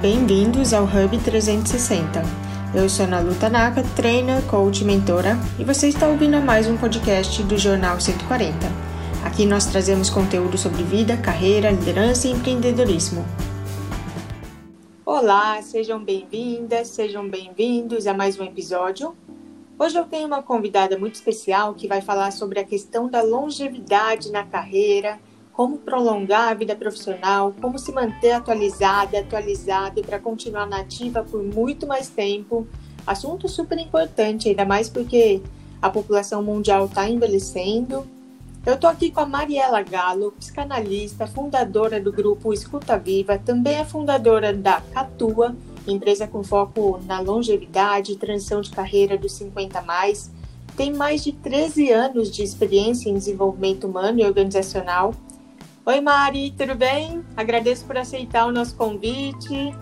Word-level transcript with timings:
Bem-vindos 0.00 0.72
ao 0.72 0.84
Hub 0.84 1.18
360. 1.18 2.22
Eu 2.72 2.88
sou 2.88 3.04
Ana 3.04 3.18
Luta 3.18 3.48
Naka, 3.48 3.82
trainer, 3.96 4.40
coach 4.46 4.84
mentora, 4.84 5.36
e 5.58 5.64
você 5.64 5.88
está 5.88 6.06
ouvindo 6.06 6.40
mais 6.40 6.68
um 6.68 6.76
podcast 6.76 7.42
do 7.42 7.58
Jornal 7.58 8.00
140. 8.00 8.54
Aqui 9.24 9.44
nós 9.44 9.66
trazemos 9.66 10.08
conteúdo 10.08 10.56
sobre 10.56 10.84
vida, 10.84 11.16
carreira, 11.16 11.72
liderança 11.72 12.28
e 12.28 12.30
empreendedorismo. 12.30 13.24
Olá, 15.04 15.60
sejam 15.62 15.98
bem-vindas, 16.04 16.86
sejam 16.86 17.28
bem-vindos 17.28 18.06
a 18.06 18.14
mais 18.14 18.38
um 18.38 18.44
episódio. 18.44 19.16
Hoje 19.76 19.98
eu 19.98 20.04
tenho 20.04 20.28
uma 20.28 20.44
convidada 20.44 20.96
muito 20.96 21.16
especial 21.16 21.74
que 21.74 21.88
vai 21.88 22.00
falar 22.00 22.30
sobre 22.30 22.60
a 22.60 22.64
questão 22.64 23.08
da 23.08 23.20
longevidade 23.20 24.30
na 24.30 24.44
carreira 24.44 25.18
como 25.58 25.76
prolongar 25.78 26.50
a 26.50 26.54
vida 26.54 26.76
profissional, 26.76 27.52
como 27.60 27.80
se 27.80 27.90
manter 27.90 28.30
atualizada, 28.30 29.18
atualizado 29.18 30.00
para 30.02 30.20
continuar 30.20 30.68
nativa 30.68 31.24
por 31.28 31.42
muito 31.42 31.84
mais 31.84 32.08
tempo. 32.08 32.64
Assunto 33.04 33.48
super 33.48 33.76
importante, 33.76 34.48
ainda 34.48 34.64
mais 34.64 34.88
porque 34.88 35.42
a 35.82 35.90
população 35.90 36.44
mundial 36.44 36.84
está 36.84 37.10
envelhecendo. 37.10 38.06
Eu 38.64 38.74
estou 38.74 38.88
aqui 38.88 39.10
com 39.10 39.18
a 39.18 39.26
Mariela 39.26 39.82
Galo, 39.82 40.30
psicanalista, 40.38 41.26
fundadora 41.26 42.00
do 42.00 42.12
grupo 42.12 42.52
Escuta 42.52 42.96
Viva, 42.96 43.36
também 43.36 43.78
é 43.78 43.84
fundadora 43.84 44.52
da 44.52 44.80
Catua, 44.80 45.56
empresa 45.88 46.28
com 46.28 46.44
foco 46.44 47.00
na 47.04 47.18
longevidade 47.18 48.12
e 48.12 48.16
transição 48.16 48.60
de 48.60 48.70
carreira 48.70 49.18
dos 49.18 49.32
50 49.32 49.82
mais. 49.82 50.30
Tem 50.76 50.92
mais 50.92 51.24
de 51.24 51.32
13 51.32 51.90
anos 51.90 52.30
de 52.30 52.44
experiência 52.44 53.10
em 53.10 53.14
desenvolvimento 53.14 53.88
humano 53.88 54.20
e 54.20 54.24
organizacional 54.24 55.12
Oi, 55.88 56.02
Mari, 56.02 56.50
tudo 56.50 56.74
bem? 56.74 57.24
Agradeço 57.34 57.86
por 57.86 57.96
aceitar 57.96 58.44
o 58.44 58.52
nosso 58.52 58.76
convite. 58.76 59.74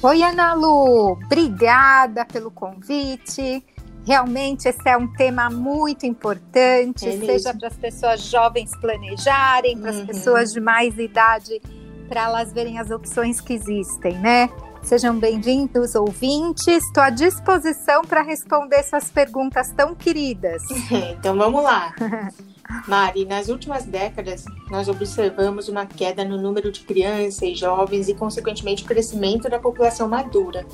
Oi, 0.00 0.22
Ana 0.22 0.54
Lu, 0.54 1.18
obrigada 1.24 2.24
pelo 2.24 2.52
convite. 2.52 3.64
Realmente 4.06 4.68
esse 4.68 4.88
é 4.88 4.96
um 4.96 5.08
tema 5.08 5.50
muito 5.50 6.06
importante, 6.06 7.08
é 7.08 7.18
seja 7.18 7.52
para 7.52 7.66
as 7.66 7.76
pessoas 7.76 8.20
jovens 8.20 8.70
planejarem, 8.80 9.76
para 9.76 9.90
as 9.90 9.96
uhum. 9.96 10.06
pessoas 10.06 10.52
de 10.52 10.60
mais 10.60 10.96
idade, 10.96 11.60
para 12.08 12.26
elas 12.26 12.52
verem 12.52 12.78
as 12.78 12.92
opções 12.92 13.40
que 13.40 13.54
existem, 13.54 14.20
né? 14.20 14.48
Sejam 14.84 15.18
bem-vindos, 15.18 15.96
ouvintes. 15.96 16.68
Estou 16.68 17.02
à 17.02 17.10
disposição 17.10 18.02
para 18.02 18.22
responder 18.22 18.84
suas 18.84 19.10
perguntas 19.10 19.72
tão 19.72 19.96
queridas. 19.96 20.62
então 21.18 21.36
vamos 21.36 21.60
lá. 21.60 21.92
Mari, 22.86 23.24
nas 23.24 23.48
últimas 23.48 23.84
décadas, 23.84 24.44
nós 24.70 24.88
observamos 24.88 25.68
uma 25.68 25.86
queda 25.86 26.24
no 26.24 26.40
número 26.40 26.70
de 26.70 26.80
crianças 26.80 27.42
e 27.42 27.54
jovens 27.54 28.08
e, 28.08 28.14
consequentemente, 28.14 28.84
o 28.84 28.86
crescimento 28.86 29.48
da 29.48 29.58
população 29.58 30.08
madura. 30.08 30.66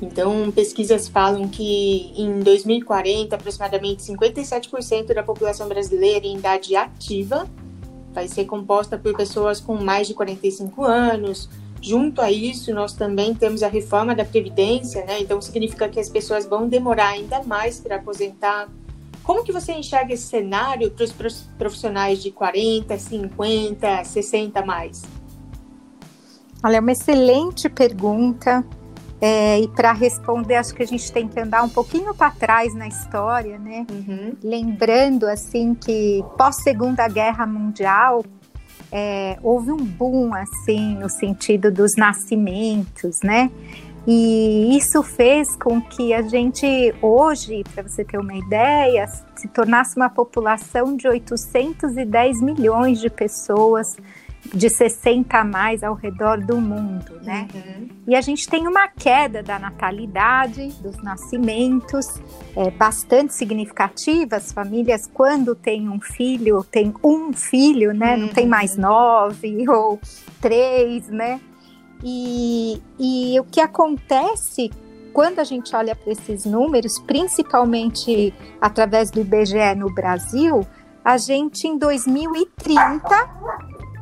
Então, 0.00 0.50
pesquisas 0.50 1.08
falam 1.08 1.48
que 1.48 2.12
em 2.16 2.40
2040, 2.40 3.36
aproximadamente 3.36 4.02
57% 4.02 5.14
da 5.14 5.22
população 5.22 5.68
brasileira 5.68 6.26
em 6.26 6.36
idade 6.36 6.74
ativa 6.76 7.48
vai 8.12 8.28
ser 8.28 8.44
composta 8.44 8.96
por 8.96 9.16
pessoas 9.16 9.60
com 9.60 9.76
mais 9.76 10.06
de 10.06 10.14
45 10.14 10.84
anos. 10.84 11.48
Junto 11.80 12.20
a 12.20 12.30
isso, 12.30 12.72
nós 12.72 12.92
também 12.94 13.34
temos 13.34 13.62
a 13.62 13.68
reforma 13.68 14.14
da 14.14 14.24
Previdência, 14.24 15.04
né? 15.04 15.20
Então, 15.20 15.40
significa 15.40 15.88
que 15.88 16.00
as 16.00 16.08
pessoas 16.08 16.46
vão 16.46 16.68
demorar 16.68 17.08
ainda 17.08 17.42
mais 17.42 17.80
para 17.80 17.96
aposentar 17.96 18.68
como 19.24 19.42
que 19.42 19.50
você 19.50 19.72
enxerga 19.72 20.12
esse 20.12 20.24
cenário 20.24 20.90
para 20.90 21.26
os 21.26 21.48
profissionais 21.58 22.22
de 22.22 22.30
40, 22.30 22.96
50, 22.96 24.04
60 24.04 24.64
mais? 24.64 25.02
Olha, 26.62 26.76
é 26.76 26.80
uma 26.80 26.92
excelente 26.92 27.68
pergunta. 27.68 28.64
É, 29.20 29.58
e 29.60 29.68
para 29.68 29.92
responder, 29.92 30.56
acho 30.56 30.74
que 30.74 30.82
a 30.82 30.86
gente 30.86 31.10
tem 31.10 31.26
que 31.26 31.40
andar 31.40 31.62
um 31.62 31.68
pouquinho 31.68 32.14
para 32.14 32.30
trás 32.30 32.74
na 32.74 32.86
história, 32.86 33.58
né? 33.58 33.86
Uhum. 33.90 34.36
Lembrando 34.42 35.26
assim 35.26 35.74
que 35.74 36.22
pós 36.36 36.56
Segunda 36.62 37.08
Guerra 37.08 37.46
Mundial 37.46 38.22
é, 38.92 39.38
houve 39.42 39.72
um 39.72 39.78
boom 39.78 40.34
assim 40.34 40.96
no 40.96 41.08
sentido 41.08 41.70
dos 41.70 41.96
nascimentos, 41.96 43.20
né? 43.22 43.50
E 44.06 44.76
isso 44.76 45.02
fez 45.02 45.56
com 45.56 45.80
que 45.80 46.12
a 46.12 46.20
gente 46.22 46.94
hoje, 47.00 47.64
para 47.72 47.82
você 47.82 48.04
ter 48.04 48.18
uma 48.18 48.34
ideia, 48.34 49.06
se 49.34 49.48
tornasse 49.48 49.96
uma 49.96 50.10
população 50.10 50.94
de 50.94 51.08
810 51.08 52.42
milhões 52.42 53.00
de 53.00 53.08
pessoas 53.08 53.96
de 54.52 54.68
60 54.68 55.38
a 55.38 55.44
mais 55.44 55.82
ao 55.82 55.94
redor 55.94 56.38
do 56.38 56.60
mundo, 56.60 57.18
né? 57.22 57.48
Uhum. 57.54 57.88
E 58.06 58.14
a 58.14 58.20
gente 58.20 58.46
tem 58.46 58.68
uma 58.68 58.88
queda 58.88 59.42
da 59.42 59.58
natalidade, 59.58 60.68
dos 60.82 61.02
nascimentos, 61.02 62.20
é, 62.54 62.70
bastante 62.70 63.34
significativa. 63.34 64.36
As 64.36 64.52
famílias, 64.52 65.08
quando 65.12 65.54
tem 65.54 65.88
um 65.88 66.00
filho, 66.00 66.62
tem 66.64 66.92
um 67.02 67.32
filho, 67.32 67.94
né? 67.94 68.14
Uhum. 68.14 68.20
Não 68.22 68.28
tem 68.28 68.46
mais 68.46 68.74
uhum. 68.74 68.82
nove 68.82 69.68
ou 69.68 69.98
três, 70.40 71.08
né? 71.08 71.40
E, 72.04 72.82
e 72.98 73.40
o 73.40 73.44
que 73.44 73.60
acontece 73.60 74.70
quando 75.14 75.38
a 75.38 75.44
gente 75.44 75.74
olha 75.74 75.96
para 75.96 76.12
esses 76.12 76.44
números, 76.44 76.98
principalmente 76.98 78.34
através 78.60 79.10
do 79.10 79.20
IBGE 79.20 79.74
no 79.76 79.92
Brasil, 79.94 80.66
a 81.04 81.16
gente 81.16 81.66
em 81.66 81.78
2030 81.78 83.00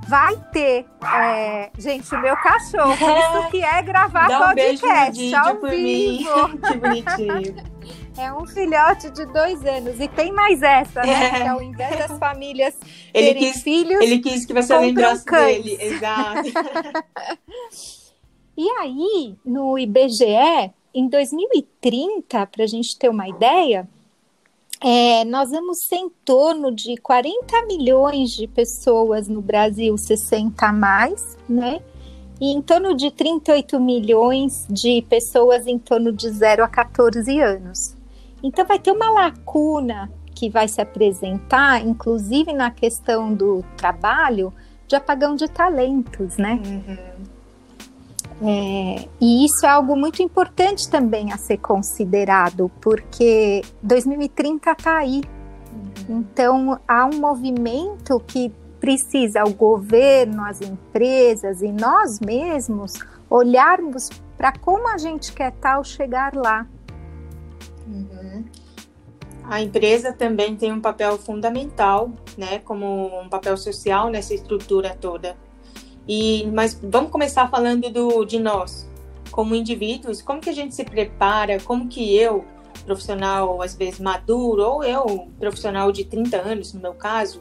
vai 0.08 0.36
ter. 0.52 0.86
É, 1.04 1.70
gente, 1.78 2.14
o 2.14 2.20
meu 2.20 2.36
cachorro, 2.36 2.92
isso 2.94 3.50
que 3.50 3.62
é 3.62 3.82
gravar 3.82 4.28
Dá 4.28 4.38
um 4.38 4.42
podcast 4.48 5.18
beijo 5.18 5.36
ao 5.36 5.60
vivo. 5.60 6.48
Mim. 6.48 6.58
que 6.66 6.78
bonitinho. 6.78 7.71
É 8.16 8.32
um 8.32 8.46
filhote 8.46 9.10
de 9.10 9.24
dois 9.26 9.64
anos. 9.64 9.98
E 9.98 10.06
tem 10.08 10.32
mais 10.32 10.62
essa, 10.62 11.02
né? 11.02 11.24
É. 11.24 11.42
Que 11.42 11.48
ao 11.48 11.62
invés 11.62 11.98
das 11.98 12.18
famílias 12.18 12.74
ele 13.12 13.34
terem 13.34 13.52
quis, 13.52 13.62
filhos. 13.62 14.00
Ele 14.00 14.18
quis 14.18 14.44
que 14.44 14.52
você 14.52 14.76
lembrasse 14.76 15.24
cães. 15.24 15.62
dele. 15.62 15.78
Exato. 15.80 16.48
e 18.56 18.68
aí, 18.70 19.34
no 19.44 19.78
IBGE, 19.78 20.72
em 20.94 21.08
2030, 21.08 22.46
para 22.46 22.64
a 22.64 22.66
gente 22.66 22.98
ter 22.98 23.08
uma 23.08 23.28
ideia, 23.28 23.88
é, 24.80 25.24
nós 25.24 25.50
vamos 25.50 25.86
ser 25.86 25.96
em 25.96 26.10
torno 26.24 26.70
de 26.70 26.96
40 26.96 27.66
milhões 27.66 28.30
de 28.32 28.46
pessoas 28.46 29.26
no 29.26 29.40
Brasil 29.40 29.96
60 29.96 30.66
a 30.66 30.72
mais, 30.72 31.38
né? 31.48 31.80
E 32.40 32.52
em 32.52 32.60
torno 32.60 32.94
de 32.94 33.10
38 33.10 33.78
milhões 33.78 34.66
de 34.68 35.00
pessoas 35.08 35.66
em 35.66 35.78
torno 35.78 36.12
de 36.12 36.28
0 36.28 36.64
a 36.64 36.68
14 36.68 37.40
anos. 37.40 38.01
Então 38.42 38.66
vai 38.66 38.78
ter 38.78 38.90
uma 38.90 39.10
lacuna 39.10 40.10
que 40.34 40.50
vai 40.50 40.66
se 40.66 40.80
apresentar, 40.80 41.84
inclusive 41.84 42.52
na 42.52 42.70
questão 42.70 43.32
do 43.32 43.64
trabalho, 43.76 44.52
de 44.88 44.96
apagão 44.96 45.36
de 45.36 45.48
talentos, 45.48 46.36
né? 46.36 46.60
Uhum. 46.64 47.12
É, 48.44 49.08
e 49.20 49.44
isso 49.44 49.64
é 49.64 49.68
algo 49.68 49.96
muito 49.96 50.20
importante 50.20 50.88
também 50.88 51.32
a 51.32 51.36
ser 51.36 51.58
considerado, 51.58 52.70
porque 52.80 53.62
2030 53.82 54.72
está 54.72 54.98
aí. 54.98 55.22
Uhum. 56.08 56.18
Então 56.18 56.80
há 56.88 57.06
um 57.06 57.20
movimento 57.20 58.18
que 58.26 58.52
precisa 58.80 59.44
o 59.44 59.54
governo, 59.54 60.44
as 60.44 60.60
empresas 60.60 61.62
e 61.62 61.70
nós 61.70 62.18
mesmos 62.18 62.94
olharmos 63.30 64.10
para 64.36 64.52
como 64.58 64.88
a 64.88 64.98
gente 64.98 65.32
quer 65.32 65.52
tal 65.52 65.84
chegar 65.84 66.34
lá. 66.34 66.66
Uhum. 67.86 68.21
A 69.44 69.60
empresa 69.60 70.12
também 70.12 70.56
tem 70.56 70.72
um 70.72 70.80
papel 70.80 71.18
fundamental, 71.18 72.10
né, 72.38 72.60
como 72.60 73.20
um 73.20 73.28
papel 73.28 73.56
social 73.56 74.08
nessa 74.08 74.34
estrutura 74.34 74.96
toda. 75.00 75.36
E 76.06 76.46
mas 76.52 76.78
vamos 76.82 77.10
começar 77.10 77.48
falando 77.48 77.90
do 77.90 78.24
de 78.24 78.38
nós, 78.38 78.88
como 79.30 79.54
indivíduos, 79.54 80.22
como 80.22 80.40
que 80.40 80.50
a 80.50 80.54
gente 80.54 80.74
se 80.74 80.84
prepara, 80.84 81.60
como 81.60 81.88
que 81.88 82.16
eu, 82.16 82.44
profissional 82.84 83.62
às 83.62 83.74
vezes 83.74 84.00
maduro 84.00 84.62
ou 84.62 84.84
eu, 84.84 85.28
profissional 85.38 85.92
de 85.92 86.04
30 86.04 86.36
anos 86.38 86.72
no 86.72 86.80
meu 86.80 86.94
caso, 86.94 87.38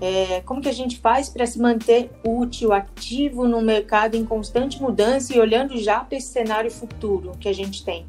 é, 0.00 0.40
como 0.42 0.60
que 0.60 0.68
a 0.68 0.72
gente 0.72 0.98
faz 0.98 1.28
para 1.28 1.44
se 1.44 1.58
manter 1.60 2.10
útil, 2.24 2.72
ativo 2.72 3.48
no 3.48 3.60
mercado 3.60 4.16
em 4.16 4.24
constante 4.24 4.80
mudança 4.80 5.34
e 5.34 5.40
olhando 5.40 5.76
já 5.76 6.00
para 6.00 6.16
esse 6.16 6.28
cenário 6.28 6.70
futuro 6.70 7.32
que 7.38 7.48
a 7.48 7.52
gente 7.52 7.84
tem? 7.84 8.06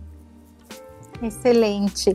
Excelente. 1.21 2.13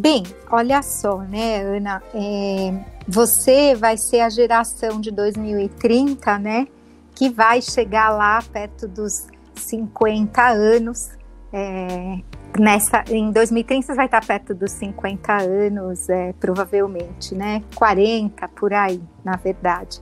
Bem, 0.00 0.22
olha 0.50 0.80
só, 0.80 1.18
né, 1.18 1.60
Ana? 1.60 2.02
É, 2.14 2.72
você 3.06 3.74
vai 3.74 3.98
ser 3.98 4.20
a 4.20 4.30
geração 4.30 4.98
de 4.98 5.10
2030, 5.10 6.38
né? 6.38 6.66
Que 7.14 7.28
vai 7.28 7.60
chegar 7.60 8.08
lá 8.08 8.42
perto 8.50 8.88
dos 8.88 9.26
50 9.54 10.42
anos. 10.42 11.10
É, 11.52 12.18
nessa, 12.58 13.04
em 13.10 13.30
2030 13.30 13.88
você 13.88 13.94
vai 13.94 14.06
estar 14.06 14.24
perto 14.24 14.54
dos 14.54 14.72
50 14.72 15.36
anos, 15.36 16.08
é, 16.08 16.32
provavelmente, 16.40 17.34
né? 17.34 17.62
40 17.74 18.48
por 18.48 18.72
aí, 18.72 19.02
na 19.22 19.36
verdade. 19.36 20.00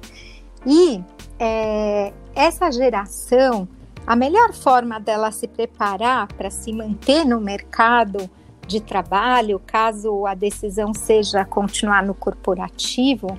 E 0.65 1.03
é, 1.41 2.13
essa 2.37 2.71
geração 2.71 3.67
a 4.07 4.15
melhor 4.15 4.55
forma 4.55 5.01
dela 5.01 5.33
se 5.33 5.49
preparar 5.49 6.29
para 6.29 6.51
se 6.51 6.73
manter 6.73 7.25
no 7.25 7.41
mercado 7.41 8.31
de 8.69 8.81
trabalho, 8.81 9.61
caso 9.67 10.27
a 10.27 10.35
decisão 10.35 10.93
seja 10.95 11.45
continuar 11.45 12.05
no 12.05 12.15
corporativo, 12.15 13.39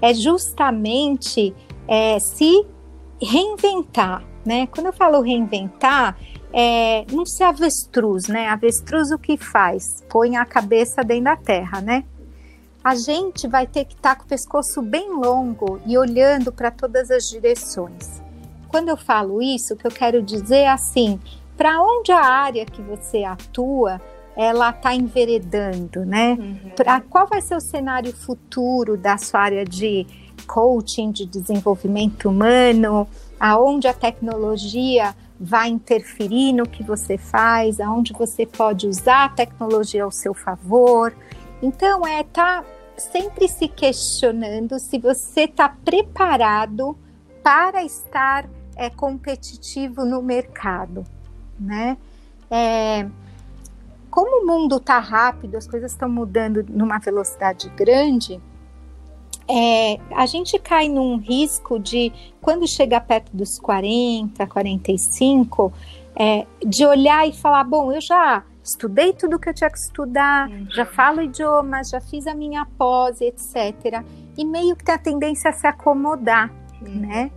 é 0.00 0.12
justamente 0.12 1.54
é, 1.88 2.18
se 2.18 2.64
reinventar, 3.20 4.22
né? 4.44 4.66
Quando 4.66 4.86
eu 4.86 4.92
falo 4.92 5.22
reinventar, 5.22 6.16
é, 6.52 7.04
não 7.10 7.24
ser 7.24 7.44
avestruz, 7.44 8.28
né? 8.28 8.48
Avestruz 8.48 9.10
o 9.10 9.18
que 9.18 9.36
faz? 9.38 10.04
Põe 10.10 10.36
a 10.36 10.44
cabeça 10.44 11.02
dentro 11.02 11.24
da 11.24 11.36
terra, 11.36 11.80
né? 11.80 12.04
A 12.84 12.94
gente 12.94 13.48
vai 13.48 13.66
ter 13.66 13.84
que 13.86 13.94
estar 13.94 14.14
tá 14.14 14.16
com 14.16 14.24
o 14.24 14.28
pescoço 14.28 14.80
bem 14.80 15.10
longo 15.10 15.80
e 15.86 15.98
olhando 15.98 16.52
para 16.52 16.70
todas 16.70 17.10
as 17.10 17.24
direções. 17.24 18.22
Quando 18.68 18.90
eu 18.90 18.96
falo 18.96 19.42
isso, 19.42 19.74
o 19.74 19.76
que 19.76 19.86
eu 19.86 19.90
quero 19.90 20.22
dizer 20.22 20.58
é 20.58 20.68
assim, 20.68 21.18
para 21.56 21.80
onde 21.80 22.12
a 22.12 22.20
área 22.20 22.66
que 22.66 22.82
você 22.82 23.24
atua, 23.24 24.00
ela 24.36 24.70
está 24.70 24.94
enveredando, 24.94 26.04
né? 26.04 26.36
Uhum. 26.38 26.70
Para 26.76 27.00
qual 27.00 27.26
vai 27.26 27.40
ser 27.40 27.56
o 27.56 27.60
cenário 27.60 28.14
futuro 28.14 28.96
da 28.96 29.16
sua 29.16 29.40
área 29.40 29.64
de 29.64 30.06
coaching, 30.46 31.10
de 31.10 31.24
desenvolvimento 31.24 32.28
humano, 32.28 33.08
aonde 33.40 33.88
a 33.88 33.94
tecnologia 33.94 35.14
vai 35.40 35.68
interferir 35.68 36.52
no 36.52 36.66
que 36.66 36.82
você 36.82 37.16
faz, 37.16 37.80
aonde 37.80 38.12
você 38.12 38.46
pode 38.46 38.86
usar 38.86 39.24
a 39.24 39.28
tecnologia 39.30 40.04
ao 40.04 40.10
seu 40.10 40.34
favor. 40.34 41.14
Então, 41.62 42.06
é 42.06 42.20
estar 42.20 42.62
tá 42.62 42.68
sempre 42.96 43.48
se 43.48 43.68
questionando 43.68 44.78
se 44.78 44.98
você 44.98 45.42
está 45.42 45.68
preparado 45.68 46.96
para 47.42 47.84
estar 47.84 48.48
é, 48.74 48.90
competitivo 48.90 50.04
no 50.04 50.22
mercado, 50.22 51.04
né? 51.58 51.96
É, 52.50 53.06
como 54.16 54.42
o 54.42 54.46
mundo 54.46 54.78
está 54.78 54.98
rápido, 54.98 55.58
as 55.58 55.68
coisas 55.68 55.92
estão 55.92 56.08
mudando 56.08 56.64
numa 56.70 56.98
velocidade 56.98 57.68
grande, 57.76 58.40
é, 59.46 60.00
a 60.10 60.24
gente 60.24 60.58
cai 60.58 60.88
num 60.88 61.18
risco 61.18 61.78
de, 61.78 62.10
quando 62.40 62.66
chega 62.66 62.98
perto 62.98 63.36
dos 63.36 63.58
40, 63.58 64.46
45, 64.46 65.70
é, 66.18 66.46
de 66.64 66.86
olhar 66.86 67.28
e 67.28 67.32
falar: 67.34 67.62
bom, 67.64 67.92
eu 67.92 68.00
já 68.00 68.42
estudei 68.64 69.12
tudo 69.12 69.38
que 69.38 69.50
eu 69.50 69.54
tinha 69.54 69.68
que 69.68 69.78
estudar, 69.78 70.48
uhum. 70.48 70.66
já 70.70 70.86
falo 70.86 71.20
idiomas, 71.20 71.90
já 71.90 72.00
fiz 72.00 72.26
a 72.26 72.34
minha 72.34 72.64
pós, 72.78 73.20
etc. 73.20 74.02
E 74.34 74.46
meio 74.46 74.74
que 74.74 74.82
tem 74.82 74.94
a 74.94 74.98
tendência 74.98 75.50
a 75.50 75.52
se 75.52 75.66
acomodar, 75.66 76.50
uhum. 76.80 77.00
né? 77.00 77.30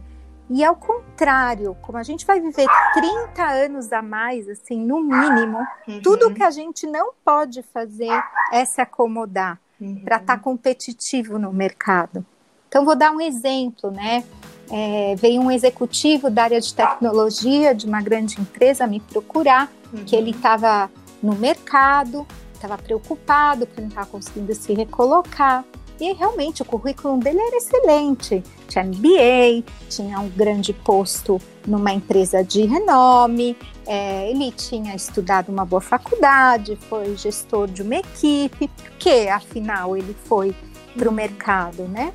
E 0.49 0.63
ao 0.63 0.75
contrário, 0.75 1.77
como 1.81 1.97
a 1.97 2.03
gente 2.03 2.25
vai 2.25 2.39
viver 2.39 2.65
30 2.93 3.43
anos 3.43 3.93
a 3.93 4.01
mais, 4.01 4.49
assim, 4.49 4.83
no 4.83 4.99
mínimo, 4.99 5.59
uhum. 5.87 6.01
tudo 6.01 6.33
que 6.33 6.41
a 6.41 6.49
gente 6.49 6.87
não 6.87 7.11
pode 7.23 7.61
fazer 7.61 8.11
é 8.51 8.65
se 8.65 8.81
acomodar 8.81 9.59
uhum. 9.79 10.01
para 10.03 10.17
estar 10.17 10.37
tá 10.37 10.43
competitivo 10.43 11.37
no 11.37 11.53
mercado. 11.53 12.25
Então, 12.67 12.83
vou 12.83 12.95
dar 12.95 13.11
um 13.11 13.21
exemplo, 13.21 13.91
né? 13.91 14.23
É, 14.71 15.15
veio 15.15 15.41
um 15.41 15.51
executivo 15.51 16.29
da 16.29 16.43
área 16.43 16.61
de 16.61 16.73
tecnologia 16.73 17.73
de 17.73 17.87
uma 17.87 18.01
grande 18.01 18.39
empresa 18.39 18.85
me 18.87 18.99
procurar, 18.99 19.71
uhum. 19.93 20.03
que 20.03 20.15
ele 20.15 20.31
estava 20.31 20.89
no 21.21 21.35
mercado, 21.35 22.25
estava 22.53 22.77
preocupado 22.77 23.65
porque 23.65 23.81
não 23.81 23.89
estava 23.89 24.07
conseguindo 24.07 24.53
se 24.53 24.73
recolocar. 24.73 25.63
E 25.99 26.13
realmente 26.13 26.61
o 26.61 26.65
currículo 26.65 27.17
dele 27.17 27.39
era 27.39 27.57
excelente. 27.57 28.41
Tinha 28.67 28.85
MBA, 28.85 29.63
tinha 29.89 30.19
um 30.19 30.29
grande 30.29 30.71
posto 30.71 31.41
numa 31.67 31.91
empresa 31.91 32.43
de 32.43 32.65
renome, 32.65 33.57
é, 33.85 34.29
ele 34.31 34.51
tinha 34.51 34.95
estudado 34.95 35.49
uma 35.49 35.65
boa 35.65 35.81
faculdade, 35.81 36.77
foi 36.89 37.17
gestor 37.17 37.67
de 37.67 37.81
uma 37.81 37.95
equipe, 37.95 38.67
porque 38.67 39.27
afinal 39.31 39.97
ele 39.97 40.15
foi 40.25 40.55
para 40.95 41.09
o 41.09 41.11
mercado, 41.11 41.83
né? 41.83 42.13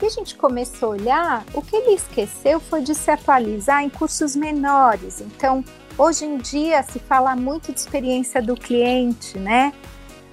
E 0.00 0.06
a 0.06 0.10
gente 0.10 0.34
começou 0.34 0.88
a 0.88 0.92
olhar, 0.92 1.44
o 1.54 1.62
que 1.62 1.76
ele 1.76 1.94
esqueceu 1.94 2.60
foi 2.60 2.82
de 2.82 2.94
se 2.94 3.10
atualizar 3.10 3.82
em 3.82 3.88
cursos 3.88 4.36
menores. 4.36 5.20
Então, 5.20 5.64
hoje 5.96 6.24
em 6.24 6.36
dia 6.36 6.82
se 6.82 6.98
fala 6.98 7.34
muito 7.36 7.72
de 7.72 7.78
experiência 7.78 8.42
do 8.42 8.54
cliente, 8.54 9.38
né? 9.38 9.72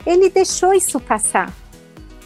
Ele 0.06 0.30
deixou 0.30 0.74
isso 0.74 1.00
passar. 1.00 1.54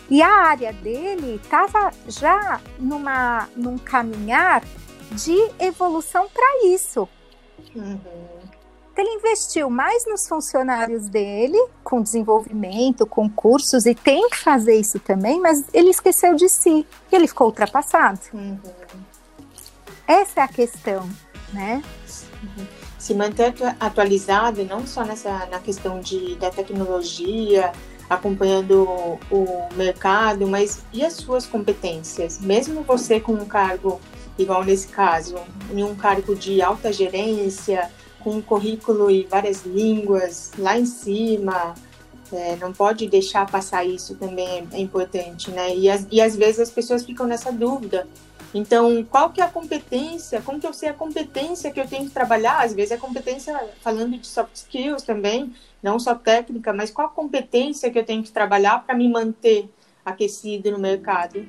E 0.10 0.22
a 0.22 0.30
área 0.30 0.72
dele 0.72 1.40
estava 1.44 1.92
já 2.08 2.62
numa, 2.78 3.50
num 3.56 3.78
caminhar 3.78 4.64
de 5.12 5.36
evolução 5.60 6.28
para 6.30 6.68
isso. 6.68 7.08
Uhum. 7.76 8.00
Ele 8.98 9.10
investiu 9.10 9.70
mais 9.70 10.06
nos 10.06 10.28
funcionários 10.28 11.10
dele, 11.10 11.58
com 11.84 12.02
desenvolvimento, 12.02 13.06
com 13.06 13.30
cursos, 13.30 13.86
e 13.86 13.94
tem 13.94 14.30
que 14.30 14.38
fazer 14.38 14.76
isso 14.76 15.00
também, 15.00 15.40
mas 15.42 15.66
ele 15.74 15.90
esqueceu 15.90 16.34
de 16.34 16.48
si, 16.48 16.88
e 17.12 17.16
ele 17.16 17.28
ficou 17.28 17.48
ultrapassado. 17.48 18.20
Uhum. 18.34 18.58
Essa 20.08 20.42
é 20.42 20.44
a 20.44 20.48
questão, 20.48 21.10
né? 21.52 21.84
Uhum. 22.42 22.66
Se 22.98 23.14
manter 23.14 23.54
atualizado, 23.80 24.64
não 24.64 24.88
só 24.88 25.04
nessa, 25.04 25.46
na 25.48 25.60
questão 25.60 26.00
de, 26.00 26.36
da 26.36 26.50
tecnologia, 26.50 27.74
acompanhando 28.10 28.84
o 29.32 29.70
mercado, 29.76 30.48
mas 30.48 30.84
e 30.94 31.04
as 31.04 31.14
suas 31.14 31.46
competências? 31.46 32.40
Mesmo 32.40 32.84
você 32.84 33.20
com 33.20 33.34
um 33.34 33.46
cargo, 33.46 34.00
igual 34.38 34.64
nesse 34.64 34.88
caso, 34.88 35.36
em 35.72 35.84
um 35.84 35.96
cargo 35.96 36.36
de 36.36 36.62
alta 36.62 36.92
gerência, 36.92 37.90
com 38.20 38.32
um 38.32 38.42
currículo 38.42 39.10
e 39.12 39.24
várias 39.24 39.64
línguas 39.64 40.52
lá 40.58 40.78
em 40.78 40.86
cima, 40.86 41.76
é, 42.32 42.56
não 42.56 42.74
pode 42.74 43.08
deixar 43.08 43.50
passar 43.50 43.86
isso 43.86 44.16
também 44.16 44.48
é, 44.48 44.78
é 44.78 44.80
importante, 44.80 45.52
né? 45.52 45.76
E, 45.76 45.90
as, 45.90 46.08
e 46.12 46.20
às 46.22 46.36
vezes 46.36 46.60
as 46.60 46.72
pessoas 46.72 47.06
ficam 47.06 47.28
nessa 47.28 47.52
dúvida. 47.52 48.08
Então, 48.54 49.04
qual 49.04 49.32
que 49.32 49.42
é 49.42 49.44
a 49.44 49.50
competência? 49.50 50.42
Como 50.42 50.60
que 50.60 50.66
eu 50.66 50.74
sei 50.74 50.90
a 50.90 50.94
competência 50.94 51.72
que 51.72 51.80
eu 51.80 51.88
tenho 51.88 52.06
que 52.06 52.12
trabalhar? 52.12 52.64
Às 52.64 52.74
vezes 52.74 52.94
a 52.94 52.98
competência, 52.98 53.54
falando 53.82 54.18
de 54.18 54.26
soft 54.26 54.56
skills 54.56 55.04
também, 55.04 55.54
não 55.86 56.00
só 56.00 56.16
técnica, 56.16 56.74
mas 56.74 56.90
qual 56.90 57.06
a 57.06 57.12
competência 57.12 57.92
que 57.92 58.00
eu 58.00 58.04
tenho 58.04 58.24
que 58.24 58.32
trabalhar 58.32 58.84
para 58.84 58.96
me 58.96 59.08
manter 59.08 59.70
aquecido 60.04 60.72
no 60.72 60.80
mercado? 60.80 61.46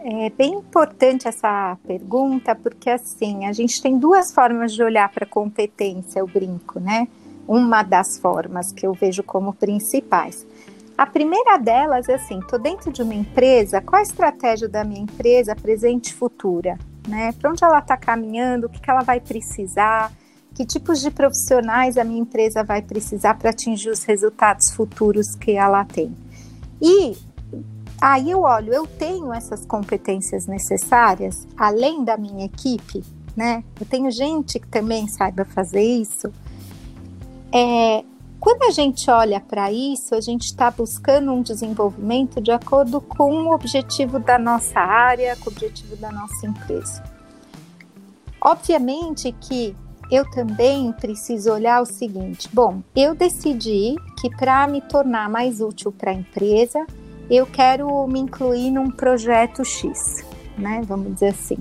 É 0.00 0.28
bem 0.30 0.54
importante 0.54 1.28
essa 1.28 1.78
pergunta, 1.86 2.52
porque 2.56 2.90
assim, 2.90 3.46
a 3.46 3.52
gente 3.52 3.80
tem 3.80 3.96
duas 3.96 4.34
formas 4.34 4.72
de 4.72 4.82
olhar 4.82 5.08
para 5.08 5.24
competência, 5.24 6.18
eu 6.18 6.26
brinco, 6.26 6.80
né? 6.80 7.06
Uma 7.46 7.84
das 7.84 8.18
formas 8.18 8.72
que 8.72 8.84
eu 8.84 8.92
vejo 8.92 9.22
como 9.22 9.52
principais. 9.52 10.44
A 10.98 11.06
primeira 11.06 11.58
delas 11.58 12.08
é 12.08 12.14
assim, 12.14 12.40
estou 12.40 12.58
dentro 12.58 12.90
de 12.90 13.02
uma 13.02 13.14
empresa, 13.14 13.80
qual 13.80 14.00
a 14.00 14.02
estratégia 14.02 14.68
da 14.68 14.82
minha 14.82 15.02
empresa 15.02 15.54
presente 15.54 16.08
e 16.08 16.14
futura? 16.14 16.76
Né? 17.08 17.32
Para 17.32 17.50
onde 17.50 17.64
ela 17.64 17.78
está 17.78 17.96
caminhando, 17.96 18.66
o 18.66 18.68
que, 18.68 18.80
que 18.80 18.90
ela 18.90 19.02
vai 19.02 19.20
precisar, 19.20 20.12
que 20.60 20.66
tipos 20.66 21.00
de 21.00 21.10
profissionais 21.10 21.96
a 21.96 22.04
minha 22.04 22.20
empresa 22.20 22.62
vai 22.62 22.82
precisar 22.82 23.32
para 23.38 23.48
atingir 23.48 23.88
os 23.88 24.04
resultados 24.04 24.70
futuros 24.72 25.34
que 25.34 25.52
ela 25.52 25.86
tem. 25.86 26.14
E 26.82 27.16
aí 27.98 28.30
eu 28.30 28.42
olho, 28.42 28.70
eu 28.70 28.86
tenho 28.86 29.32
essas 29.32 29.64
competências 29.64 30.46
necessárias, 30.46 31.48
além 31.56 32.04
da 32.04 32.18
minha 32.18 32.44
equipe, 32.44 33.02
né? 33.34 33.64
Eu 33.80 33.86
tenho 33.86 34.10
gente 34.10 34.60
que 34.60 34.68
também 34.68 35.08
saiba 35.08 35.46
fazer 35.46 35.80
isso. 35.80 36.30
É, 37.50 38.04
quando 38.38 38.64
a 38.64 38.70
gente 38.70 39.10
olha 39.10 39.40
para 39.40 39.72
isso, 39.72 40.14
a 40.14 40.20
gente 40.20 40.44
está 40.44 40.70
buscando 40.70 41.32
um 41.32 41.40
desenvolvimento 41.40 42.38
de 42.38 42.50
acordo 42.50 43.00
com 43.00 43.32
o 43.32 43.54
objetivo 43.54 44.18
da 44.18 44.38
nossa 44.38 44.78
área, 44.78 45.34
com 45.36 45.48
o 45.48 45.52
objetivo 45.54 45.96
da 45.96 46.12
nossa 46.12 46.46
empresa. 46.46 47.02
Obviamente 48.42 49.32
que 49.32 49.74
eu 50.10 50.28
também 50.30 50.92
preciso 50.92 51.52
olhar 51.52 51.80
o 51.80 51.86
seguinte: 51.86 52.48
bom, 52.52 52.82
eu 52.94 53.14
decidi 53.14 53.94
que 54.20 54.28
para 54.36 54.66
me 54.66 54.80
tornar 54.80 55.28
mais 55.28 55.60
útil 55.60 55.92
para 55.92 56.10
a 56.10 56.14
empresa, 56.14 56.84
eu 57.30 57.46
quero 57.46 58.06
me 58.06 58.20
incluir 58.20 58.70
num 58.70 58.90
projeto 58.90 59.64
X, 59.64 60.24
né? 60.58 60.82
Vamos 60.84 61.14
dizer 61.14 61.28
assim. 61.28 61.58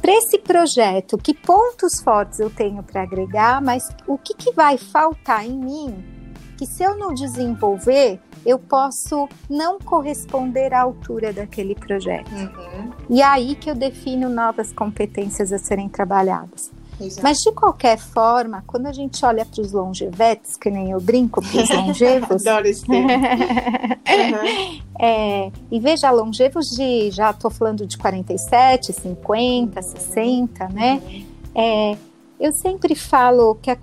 Para 0.00 0.12
esse 0.12 0.38
projeto, 0.38 1.18
que 1.18 1.34
pontos 1.34 2.00
fortes 2.00 2.40
eu 2.40 2.48
tenho 2.48 2.82
para 2.82 3.02
agregar, 3.02 3.60
mas 3.60 3.90
o 4.06 4.16
que, 4.16 4.32
que 4.32 4.52
vai 4.52 4.78
faltar 4.78 5.44
em 5.44 5.58
mim 5.58 6.18
que 6.58 6.66
se 6.66 6.82
eu 6.82 6.96
não 6.96 7.14
desenvolver, 7.14 8.20
eu 8.44 8.58
posso 8.58 9.28
não 9.48 9.78
corresponder 9.78 10.74
à 10.74 10.80
altura 10.82 11.32
daquele 11.32 11.74
projeto. 11.74 12.32
Uhum. 12.32 12.90
E 13.08 13.22
é 13.22 13.24
aí 13.24 13.54
que 13.54 13.70
eu 13.70 13.76
defino 13.76 14.28
novas 14.28 14.72
competências 14.72 15.52
a 15.52 15.58
serem 15.58 15.88
trabalhadas. 15.88 16.72
Exato. 17.00 17.22
Mas 17.22 17.38
de 17.38 17.52
qualquer 17.52 17.98
forma, 17.98 18.62
quando 18.66 18.86
a 18.86 18.92
gente 18.92 19.24
olha 19.24 19.44
para 19.44 19.60
os 19.60 19.72
longevetes, 19.72 20.56
que 20.56 20.70
nem 20.70 20.90
eu 20.90 21.00
brinco 21.00 21.40
para 21.40 21.62
os 21.62 21.70
longevos. 21.70 22.46
Adoro 22.46 22.66
esse 22.66 22.84
termo. 22.84 23.08
uhum. 23.08 24.80
é, 25.00 25.50
e 25.70 25.80
veja, 25.80 26.10
longevos 26.10 26.66
de. 26.70 27.10
Já 27.10 27.30
estou 27.30 27.50
falando 27.50 27.86
de 27.86 27.96
47, 27.96 28.92
50, 28.92 29.82
60, 29.82 30.68
né? 30.68 31.00
Uhum. 31.04 31.26
É, 31.54 31.96
eu 32.40 32.52
sempre 32.52 32.94
falo 32.94 33.54
que 33.56 33.70
a, 33.70 33.76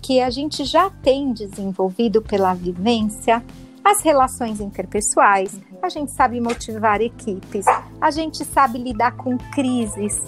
que 0.00 0.20
a 0.20 0.30
gente 0.30 0.64
já 0.64 0.90
tem 0.90 1.32
desenvolvido 1.32 2.20
pela 2.20 2.54
vivência 2.54 3.42
as 3.84 4.00
relações 4.00 4.60
interpessoais, 4.60 5.52
uhum. 5.52 5.78
a 5.82 5.90
gente 5.90 6.10
sabe 6.10 6.40
motivar 6.40 7.02
equipes, 7.02 7.66
a 8.00 8.10
gente 8.10 8.42
sabe 8.42 8.78
lidar 8.78 9.12
com 9.12 9.36
crises. 9.36 10.22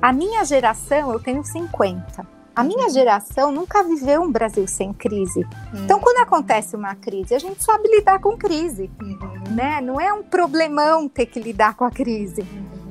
A 0.00 0.12
minha 0.12 0.44
geração, 0.44 1.12
eu 1.12 1.20
tenho 1.20 1.44
50. 1.44 2.26
A 2.54 2.64
minha 2.64 2.86
uhum. 2.86 2.90
geração 2.90 3.52
nunca 3.52 3.84
viveu 3.84 4.22
um 4.22 4.30
Brasil 4.32 4.66
sem 4.66 4.92
crise. 4.92 5.40
Uhum. 5.72 5.84
Então, 5.84 6.00
quando 6.00 6.18
acontece 6.18 6.74
uma 6.74 6.94
crise, 6.94 7.34
a 7.34 7.38
gente 7.38 7.62
sabe 7.62 7.88
lidar 7.88 8.20
com 8.20 8.36
crise, 8.36 8.90
uhum. 9.00 9.54
né? 9.54 9.80
Não 9.80 10.00
é 10.00 10.12
um 10.12 10.22
problemão 10.22 11.08
ter 11.08 11.26
que 11.26 11.40
lidar 11.40 11.74
com 11.74 11.84
a 11.84 11.90
crise. 11.90 12.44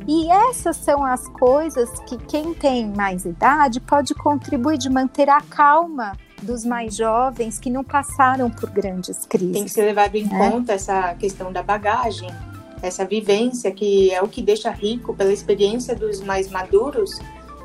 E 0.07 0.31
essas 0.31 0.77
são 0.77 1.05
as 1.05 1.27
coisas 1.27 1.89
que 2.07 2.17
quem 2.17 2.53
tem 2.53 2.89
mais 2.89 3.25
idade 3.25 3.81
pode 3.81 4.13
contribuir 4.13 4.77
de 4.77 4.89
manter 4.89 5.29
a 5.29 5.41
calma 5.41 6.13
dos 6.41 6.63
mais 6.63 6.95
jovens 6.95 7.59
que 7.59 7.69
não 7.69 7.83
passaram 7.83 8.49
por 8.49 8.69
grandes 8.69 9.25
crises. 9.25 9.51
Tem 9.51 9.63
que 9.65 9.69
ser 9.69 9.83
levado 9.83 10.15
em 10.15 10.25
né? 10.25 10.49
conta 10.49 10.73
essa 10.73 11.13
questão 11.15 11.51
da 11.51 11.61
bagagem, 11.61 12.29
essa 12.81 13.05
vivência 13.05 13.71
que 13.71 14.11
é 14.11 14.21
o 14.21 14.27
que 14.27 14.41
deixa 14.41 14.69
rico 14.69 15.13
pela 15.13 15.31
experiência 15.31 15.95
dos 15.95 16.21
mais 16.21 16.49
maduros 16.49 17.11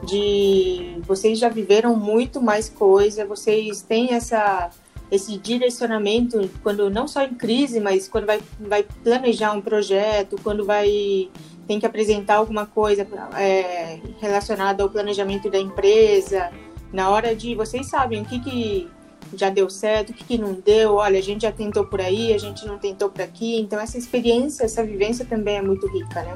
de 0.05 0.97
vocês 1.03 1.39
já 1.39 1.49
viveram 1.49 1.95
muito 1.95 2.41
mais 2.41 2.69
coisa, 2.69 3.25
vocês 3.25 3.83
têm 3.83 4.15
essa 4.15 4.71
esse 5.11 5.37
direcionamento 5.37 6.51
quando 6.63 6.89
não 6.89 7.07
só 7.07 7.23
em 7.23 7.35
crise, 7.35 7.79
mas 7.79 8.09
quando 8.09 8.27
vai, 8.27 8.41
vai 8.59 8.83
planejar 9.05 9.53
um 9.53 9.61
projeto, 9.61 10.37
quando 10.43 10.65
vai 10.65 11.29
tem 11.67 11.79
que 11.79 11.85
apresentar 11.85 12.37
alguma 12.37 12.67
coisa 12.67 13.07
é, 13.37 14.01
relacionada 14.21 14.83
ao 14.83 14.89
planejamento 14.89 15.51
da 15.51 15.59
empresa, 15.59 16.51
na 16.93 17.11
hora 17.11 17.37
de 17.37 17.55
vocês 17.55 17.87
sabem 17.87 18.23
o 18.23 18.25
que, 18.25 18.41
que 18.41 18.91
já 19.35 19.51
deu 19.51 19.69
certo, 19.71 20.11
o 20.11 20.15
que, 20.15 20.25
que 20.25 20.39
não 20.39 20.55
deu, 20.55 20.95
olha, 20.95 21.19
a 21.19 21.23
gente 21.23 21.43
já 21.43 21.53
tentou 21.53 21.85
por 21.85 22.01
aí, 22.01 22.33
a 22.33 22.39
gente 22.39 22.67
não 22.67 22.79
tentou 22.79 23.09
por 23.09 23.23
aqui, 23.23 23.61
então 23.61 23.79
essa 23.81 23.99
experiência, 23.99 24.65
essa 24.65 24.85
vivência 24.85 25.25
também 25.25 25.57
é 25.57 25.63
muito 25.63 25.87
rica, 25.87 26.23
né? 26.23 26.35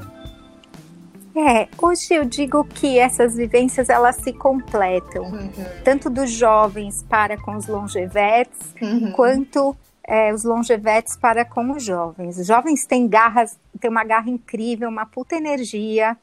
É, 1.35 1.67
hoje 1.79 2.15
eu 2.15 2.25
digo 2.25 2.63
que 2.63 2.97
essas 2.97 3.35
vivências 3.35 3.89
elas 3.89 4.15
se 4.15 4.33
completam, 4.33 5.23
uhum. 5.23 5.51
tanto 5.83 6.09
dos 6.09 6.31
jovens 6.31 7.05
para 7.07 7.37
com 7.37 7.55
os 7.55 7.67
longevetes, 7.67 8.73
uhum. 8.81 9.11
quanto 9.11 9.77
é, 10.03 10.33
os 10.33 10.43
longevetes 10.43 11.15
para 11.15 11.45
com 11.45 11.71
os 11.71 11.83
jovens. 11.83 12.39
Os 12.39 12.47
jovens 12.47 12.87
têm 12.87 13.07
garras, 13.07 13.59
têm 13.79 13.91
uma 13.91 14.03
garra 14.03 14.31
incrível, 14.31 14.89
uma 14.89 15.05
puta 15.05 15.35
energia, 15.35 16.17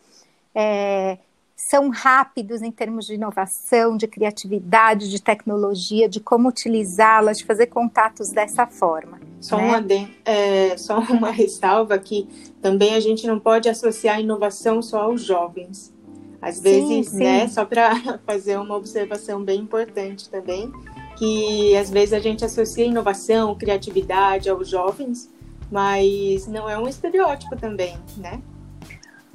é, 0.52 1.18
são 1.56 1.88
rápidos 1.88 2.62
em 2.62 2.70
termos 2.70 3.06
de 3.06 3.14
inovação, 3.14 3.96
de 3.96 4.08
criatividade, 4.08 5.08
de 5.08 5.22
tecnologia, 5.22 6.08
de 6.08 6.18
como 6.18 6.48
utilizá-las, 6.48 7.38
de 7.38 7.44
fazer 7.44 7.66
contatos 7.66 8.30
dessa 8.30 8.66
forma. 8.66 9.20
Só, 9.40 9.56
né? 9.56 9.78
uma, 9.78 10.10
é, 10.24 10.76
só 10.76 10.98
uma 10.98 11.30
ressalva 11.32 11.96
que 11.98 12.28
também 12.60 12.94
a 12.94 13.00
gente 13.00 13.26
não 13.26 13.38
pode 13.38 13.68
associar 13.68 14.20
inovação 14.20 14.82
só 14.82 15.02
aos 15.02 15.22
jovens. 15.22 15.92
Às 16.42 16.60
vezes, 16.60 16.88
sim, 16.88 17.02
sim. 17.04 17.24
né, 17.24 17.48
só 17.48 17.64
para 17.64 18.18
fazer 18.26 18.58
uma 18.58 18.76
observação 18.76 19.42
bem 19.42 19.60
importante 19.60 20.28
também, 20.28 20.70
que 21.16 21.74
às 21.76 21.88
vezes 21.88 22.12
a 22.12 22.18
gente 22.18 22.44
associa 22.44 22.84
inovação, 22.84 23.54
criatividade 23.54 24.50
aos 24.50 24.68
jovens, 24.68 25.30
mas 25.70 26.46
não 26.46 26.68
é 26.68 26.78
um 26.78 26.88
estereótipo 26.88 27.56
também, 27.56 27.96
né? 28.16 28.42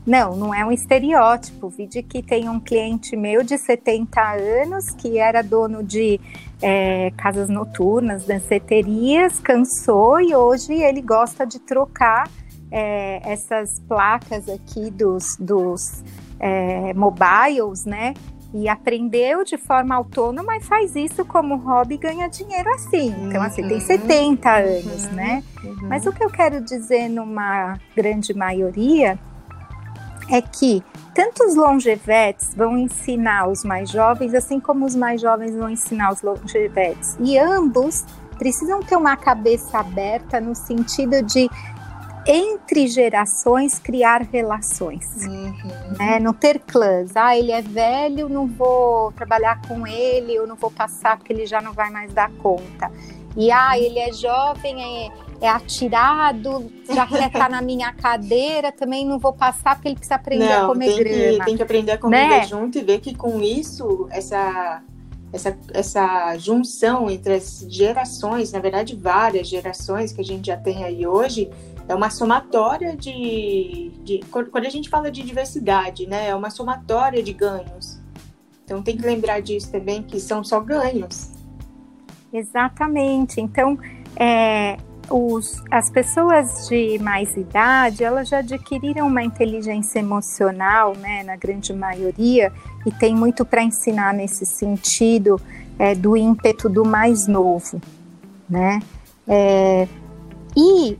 Não, 0.09 0.35
não 0.35 0.51
é 0.51 0.65
um 0.65 0.71
estereótipo. 0.71 1.69
Vi 1.69 1.85
de 1.85 2.01
que 2.01 2.23
tem 2.23 2.49
um 2.49 2.59
cliente 2.59 3.15
meu 3.15 3.43
de 3.43 3.59
70 3.59 4.19
anos 4.19 4.89
que 4.89 5.19
era 5.19 5.43
dono 5.43 5.83
de 5.83 6.19
é, 6.59 7.11
casas 7.15 7.47
noturnas, 7.47 8.25
danceterias, 8.25 9.39
cansou 9.39 10.19
e 10.19 10.33
hoje 10.33 10.73
ele 10.73 10.99
gosta 10.99 11.45
de 11.45 11.59
trocar 11.59 12.27
é, 12.71 13.21
essas 13.23 13.77
placas 13.87 14.49
aqui 14.49 14.89
dos, 14.89 15.37
dos 15.39 16.03
é, 16.39 16.91
mobiles, 16.95 17.85
né? 17.85 18.15
E 18.51 18.67
aprendeu 18.67 19.43
de 19.43 19.57
forma 19.59 19.93
autônoma 19.93 20.57
e 20.57 20.61
faz 20.61 20.95
isso 20.95 21.23
como 21.23 21.55
hobby 21.55 21.93
e 21.93 21.97
ganha 21.99 22.27
dinheiro 22.27 22.67
assim. 22.71 23.13
Então, 23.27 23.43
assim, 23.43 23.61
tem 23.67 23.79
70 23.79 24.49
uhum. 24.49 24.55
anos, 24.55 25.05
uhum. 25.05 25.11
né? 25.11 25.43
Uhum. 25.63 25.87
Mas 25.87 26.07
o 26.07 26.11
que 26.11 26.23
eu 26.23 26.31
quero 26.31 26.59
dizer 26.59 27.09
numa 27.09 27.77
grande 27.95 28.33
maioria 28.33 29.19
é 30.31 30.41
que 30.41 30.83
tanto 31.13 31.43
os 31.43 31.55
longevetes 31.55 32.53
vão 32.55 32.77
ensinar 32.77 33.50
os 33.50 33.63
mais 33.63 33.89
jovens, 33.89 34.33
assim 34.33 34.59
como 34.59 34.86
os 34.86 34.95
mais 34.95 35.19
jovens 35.19 35.55
vão 35.55 35.69
ensinar 35.69 36.13
os 36.13 36.21
longevetes. 36.21 37.17
E 37.19 37.38
ambos 37.38 38.05
precisam 38.38 38.79
ter 38.81 38.95
uma 38.95 39.17
cabeça 39.17 39.79
aberta 39.79 40.39
no 40.39 40.55
sentido 40.55 41.21
de 41.21 41.50
entre 42.25 42.88
gerações 42.88 43.79
criar 43.79 44.21
relações, 44.21 45.25
uhum. 45.25 45.53
né? 45.98 46.19
Não 46.19 46.33
ter 46.33 46.59
clãs. 46.59 47.15
Ah, 47.15 47.36
ele 47.36 47.51
é 47.51 47.62
velho, 47.62 48.29
não 48.29 48.45
vou 48.45 49.12
trabalhar 49.13 49.59
com 49.67 49.88
ele, 49.88 50.36
eu 50.36 50.45
não 50.45 50.55
vou 50.55 50.69
passar 50.69 51.17
porque 51.17 51.33
ele 51.33 51.45
já 51.45 51.59
não 51.59 51.74
vai 51.74 51.89
mais 51.89 52.13
dar 52.13 52.29
conta. 52.33 52.91
E 53.36 53.51
ah, 53.51 53.77
ele 53.77 54.00
é 54.00 54.12
jovem, 54.13 55.07
é, 55.07 55.12
é 55.41 55.48
atirado, 55.48 56.72
já 56.88 57.08
quer 57.08 57.27
estar 57.27 57.39
tá 57.39 57.50
na 57.50 57.62
minha 57.62 57.93
cadeira, 57.93 58.72
também 58.72 59.05
não 59.05 59.17
vou 59.17 59.34
passar 59.34 59.75
porque 59.75 59.88
ele 59.88 59.96
precisa 59.96 60.15
aprender 60.15 60.50
não, 60.50 60.65
a 60.65 60.67
comer 60.67 60.86
tem 60.88 60.98
grama. 60.98 61.39
Que, 61.39 61.46
tem 61.46 61.55
que 61.58 61.63
aprender 61.63 61.91
a 61.93 61.98
conviver 61.98 62.27
né? 62.27 62.43
junto 62.43 62.77
e 62.77 62.84
ver 62.84 63.00
que 63.00 63.15
com 63.15 63.41
isso, 63.41 64.08
essa, 64.12 64.84
essa, 65.31 65.58
essa 65.74 66.38
junção 66.38 67.10
entre 67.10 67.36
as 67.36 67.65
gerações, 67.69 68.51
na 68.51 68.60
verdade 68.60 68.96
várias 68.96 69.48
gerações 69.48 70.12
que 70.12 70.22
a 70.22 70.25
gente 70.25 70.48
já 70.48 70.58
tem 70.58 70.84
aí 70.84 71.08
hoje, 71.08 71.50
é 71.88 71.96
uma 71.96 72.10
somatória 72.10 72.96
de, 72.96 73.91
de 74.03 74.19
quando 74.29 74.65
a 74.65 74.69
gente 74.69 74.89
fala 74.89 75.10
de 75.10 75.24
diversidade, 75.24 76.05
né, 76.05 76.29
é 76.29 76.36
uma 76.36 76.50
somatória 76.50 77.24
de 77.24 77.34
ganhos. 77.34 78.00
Então 78.65 78.84
tem 78.84 78.96
que 78.96 79.03
lembrar 79.03 79.41
disso 79.41 79.72
também, 79.72 80.03
que 80.03 80.19
são 80.19 80.43
só 80.43 80.60
ganhos. 80.60 81.31
Exatamente. 82.31 83.41
Então, 83.41 83.79
é, 84.15 84.77
os, 85.09 85.61
as 85.71 85.89
pessoas 85.89 86.67
de 86.67 86.99
mais 86.99 87.35
idade, 87.35 88.03
elas 88.03 88.29
já 88.29 88.39
adquiriram 88.39 89.07
uma 89.07 89.23
inteligência 89.23 89.99
emocional, 89.99 90.95
né, 90.95 91.23
na 91.23 91.35
grande 91.35 91.73
maioria, 91.73 92.51
e 92.85 92.91
tem 92.91 93.15
muito 93.15 93.43
para 93.45 93.63
ensinar 93.63 94.13
nesse 94.13 94.45
sentido 94.45 95.39
é, 95.77 95.95
do 95.95 96.15
ímpeto 96.15 96.69
do 96.69 96.85
mais 96.85 97.27
novo, 97.27 97.81
né? 98.49 98.79
É, 99.27 99.87
e 100.55 100.97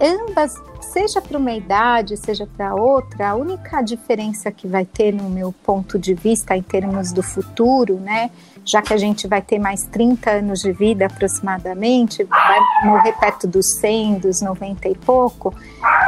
ambas, 0.00 0.54
seja 0.80 1.20
para 1.20 1.38
uma 1.38 1.52
idade, 1.52 2.16
seja 2.16 2.46
para 2.46 2.74
outra, 2.74 3.30
a 3.30 3.34
única 3.34 3.82
diferença 3.82 4.50
que 4.50 4.66
vai 4.66 4.84
ter 4.84 5.12
no 5.12 5.28
meu 5.28 5.52
ponto 5.64 5.98
de 5.98 6.14
vista 6.14 6.56
em 6.56 6.62
termos 6.62 7.12
do 7.12 7.22
futuro, 7.22 7.96
né, 7.96 8.30
já 8.70 8.80
que 8.80 8.94
a 8.94 8.96
gente 8.96 9.26
vai 9.26 9.42
ter 9.42 9.58
mais 9.58 9.84
30 9.84 10.30
anos 10.30 10.60
de 10.60 10.72
vida 10.72 11.06
aproximadamente, 11.06 12.22
vai 12.24 12.58
morrer 12.84 13.12
perto 13.14 13.46
dos 13.46 13.74
100, 13.74 14.20
dos 14.20 14.40
90 14.40 14.88
e 14.88 14.94
pouco, 14.94 15.52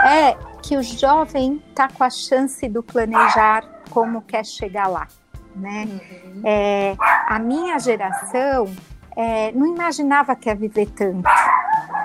é 0.06 0.36
que 0.62 0.76
o 0.76 0.82
jovem 0.82 1.60
está 1.68 1.88
com 1.88 2.04
a 2.04 2.10
chance 2.10 2.68
do 2.68 2.82
planejar 2.82 3.64
como 3.90 4.22
quer 4.22 4.44
chegar 4.44 4.86
lá. 4.86 5.08
Né? 5.56 5.86
Uhum. 5.86 6.42
É, 6.44 6.94
a 7.26 7.38
minha 7.38 7.78
geração 7.78 8.72
é, 9.16 9.52
não 9.52 9.66
imaginava 9.66 10.34
que 10.36 10.48
ia 10.48 10.54
viver 10.54 10.86
tanto. 10.90 11.28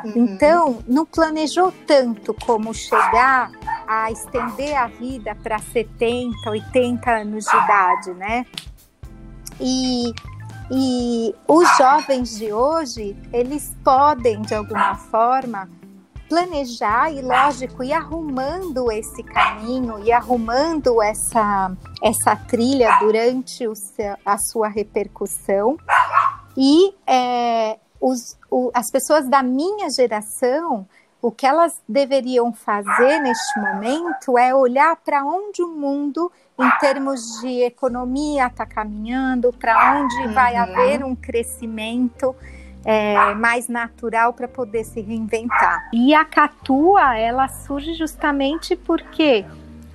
Uhum. 0.03 0.13
Então, 0.15 0.79
não 0.87 1.05
planejou 1.05 1.71
tanto 1.85 2.33
como 2.33 2.73
chegar 2.73 3.51
a 3.87 4.11
estender 4.11 4.75
a 4.75 4.87
vida 4.87 5.35
para 5.35 5.59
70, 5.59 6.49
80 6.49 7.11
anos 7.11 7.45
de 7.45 7.55
idade, 7.55 8.13
né? 8.15 8.45
E 9.59 10.13
e 10.69 11.33
os 11.47 11.77
jovens 11.77 12.37
de 12.37 12.51
hoje, 12.51 13.15
eles 13.31 13.75
podem, 13.83 14.41
de 14.41 14.53
alguma 14.53 14.95
forma, 14.95 15.69
planejar 16.27 17.11
e, 17.11 17.21
lógico, 17.21 17.83
ir 17.83 17.93
arrumando 17.93 18.91
esse 18.91 19.23
caminho 19.23 20.03
e 20.03 20.11
arrumando 20.11 21.01
essa, 21.01 21.71
essa 22.03 22.35
trilha 22.35 22.99
durante 22.99 23.65
o 23.67 23.75
seu, 23.75 24.17
a 24.25 24.37
sua 24.37 24.67
repercussão. 24.67 25.77
E 26.57 26.93
é, 27.05 27.77
os, 28.01 28.37
o, 28.51 28.69
as 28.73 28.91
pessoas 28.91 29.27
da 29.29 29.41
minha 29.41 29.89
geração 29.89 30.85
o 31.21 31.31
que 31.31 31.45
elas 31.45 31.81
deveriam 31.87 32.53
fazer 32.53 33.19
neste 33.19 33.59
momento 33.59 34.37
é 34.37 34.53
olhar 34.53 34.95
para 34.97 35.25
onde 35.25 35.61
o 35.63 35.67
mundo, 35.67 36.31
em 36.59 36.69
termos 36.79 37.41
de 37.41 37.63
economia, 37.63 38.47
está 38.47 38.65
caminhando, 38.65 39.51
para 39.53 39.99
onde 39.99 40.15
uhum. 40.27 40.33
vai 40.33 40.55
haver 40.55 41.03
um 41.03 41.15
crescimento 41.15 42.35
é, 42.85 43.33
mais 43.33 43.67
natural 43.67 44.31
para 44.33 44.47
poder 44.47 44.83
se 44.83 45.01
reinventar. 45.01 45.89
E 45.91 46.13
a 46.13 46.23
Catua, 46.23 47.17
ela 47.17 47.47
surge 47.47 47.93
justamente 47.95 48.75
porque, 48.75 49.43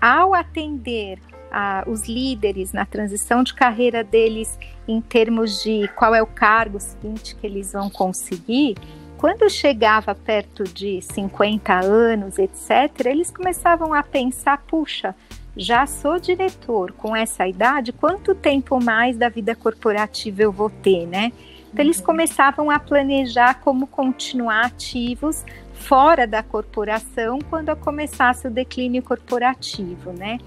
ao 0.01 0.35
atender 0.35 1.21
a, 1.51 1.85
os 1.87 2.09
líderes 2.09 2.73
na 2.73 2.85
transição 2.85 3.43
de 3.43 3.55
carreira 3.55 4.03
deles 4.03 4.59
em 4.89 5.01
termos 5.01 5.63
de 5.63 5.87
qual 5.95 6.15
é 6.15 6.23
o 6.23 6.27
cargo 6.27 6.81
seguinte 6.81 7.37
que 7.37 7.47
eles 7.47 7.73
vão 7.73 7.89
conseguir, 7.89 8.77
quando 9.23 9.49
chegava 9.49 10.17
perto 10.17 10.65
de 10.65 11.01
50 11.01 11.73
anos, 11.79 12.41
etc., 12.41 13.07
eles 13.07 13.31
começavam 13.31 13.95
a 13.95 14.03
pensar: 14.03 14.61
puxa, 14.67 15.15
já 15.57 15.87
sou 15.87 16.19
diretor 16.19 16.91
com 16.91 17.15
essa 17.15 17.47
idade, 17.47 17.93
quanto 17.93 18.35
tempo 18.35 18.83
mais 18.83 19.17
da 19.17 19.29
vida 19.29 19.55
corporativa 19.55 20.43
eu 20.43 20.51
vou 20.51 20.69
ter, 20.69 21.07
né? 21.07 21.31
Então, 21.73 21.85
eles 21.85 22.01
uhum. 22.01 22.07
começavam 22.07 22.69
a 22.69 22.81
planejar 22.81 23.61
como 23.61 23.87
continuar 23.87 24.67
ativos 24.67 25.45
fora 25.73 26.27
da 26.27 26.43
corporação 26.43 27.39
quando 27.49 27.77
começasse 27.77 28.49
o 28.49 28.51
declínio 28.51 29.05
corporativo, 29.05 30.13
né? 30.13 30.39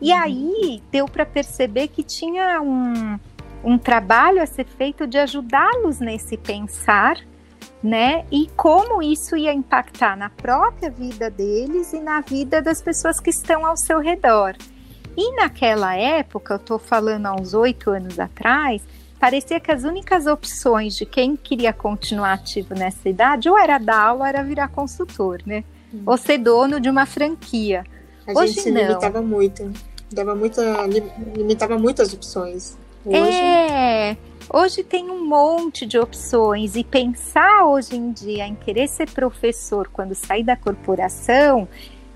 E 0.00 0.12
uhum. 0.12 0.18
aí 0.20 0.82
deu 0.92 1.08
para 1.08 1.26
perceber 1.26 1.88
que 1.88 2.04
tinha 2.04 2.62
um, 2.62 3.18
um 3.64 3.76
trabalho 3.76 4.40
a 4.40 4.46
ser 4.46 4.64
feito 4.64 5.08
de 5.08 5.18
ajudá-los 5.18 5.98
nesse 5.98 6.36
pensar 6.36 7.16
né? 7.82 8.24
E 8.30 8.48
como 8.56 9.02
isso 9.02 9.36
ia 9.36 9.52
impactar 9.52 10.16
na 10.16 10.30
própria 10.30 10.90
vida 10.90 11.28
deles 11.28 11.92
e 11.92 12.00
na 12.00 12.20
vida 12.20 12.62
das 12.62 12.80
pessoas 12.80 13.18
que 13.18 13.30
estão 13.30 13.66
ao 13.66 13.76
seu 13.76 13.98
redor. 13.98 14.54
E 15.16 15.34
naquela 15.36 15.94
época, 15.94 16.54
eu 16.54 16.58
estou 16.58 16.78
falando 16.78 17.26
há 17.26 17.34
uns 17.34 17.52
oito 17.52 17.90
anos 17.90 18.18
atrás, 18.18 18.82
parecia 19.18 19.60
que 19.60 19.70
as 19.70 19.84
únicas 19.84 20.26
opções 20.26 20.96
de 20.96 21.04
quem 21.04 21.36
queria 21.36 21.72
continuar 21.72 22.34
ativo 22.34 22.74
nessa 22.74 23.08
idade 23.08 23.48
ou 23.48 23.58
era 23.58 23.78
dar 23.78 24.00
aula 24.00 24.20
ou 24.20 24.26
era 24.26 24.42
virar 24.42 24.68
consultor, 24.68 25.40
né? 25.44 25.64
Hum. 25.92 26.02
Ou 26.06 26.16
ser 26.16 26.38
dono 26.38 26.80
de 26.80 26.88
uma 26.88 27.04
franquia. 27.04 27.84
A 28.26 28.32
Hoje 28.38 28.54
gente 28.54 28.70
não. 28.70 28.80
limitava 28.80 29.20
muito, 29.20 29.70
dava 30.10 30.34
muita, 30.34 30.62
limitava 31.36 31.76
muitas 31.76 32.14
opções. 32.14 32.78
Hoje... 33.04 33.38
É, 33.38 34.16
Hoje 34.54 34.82
tem 34.82 35.10
um 35.10 35.26
monte 35.26 35.86
de 35.86 35.98
opções 35.98 36.76
e 36.76 36.84
pensar 36.84 37.64
hoje 37.64 37.96
em 37.96 38.12
dia 38.12 38.46
em 38.46 38.54
querer 38.54 38.86
ser 38.86 39.08
professor 39.10 39.88
quando 39.88 40.14
sair 40.14 40.44
da 40.44 40.54
corporação, 40.54 41.66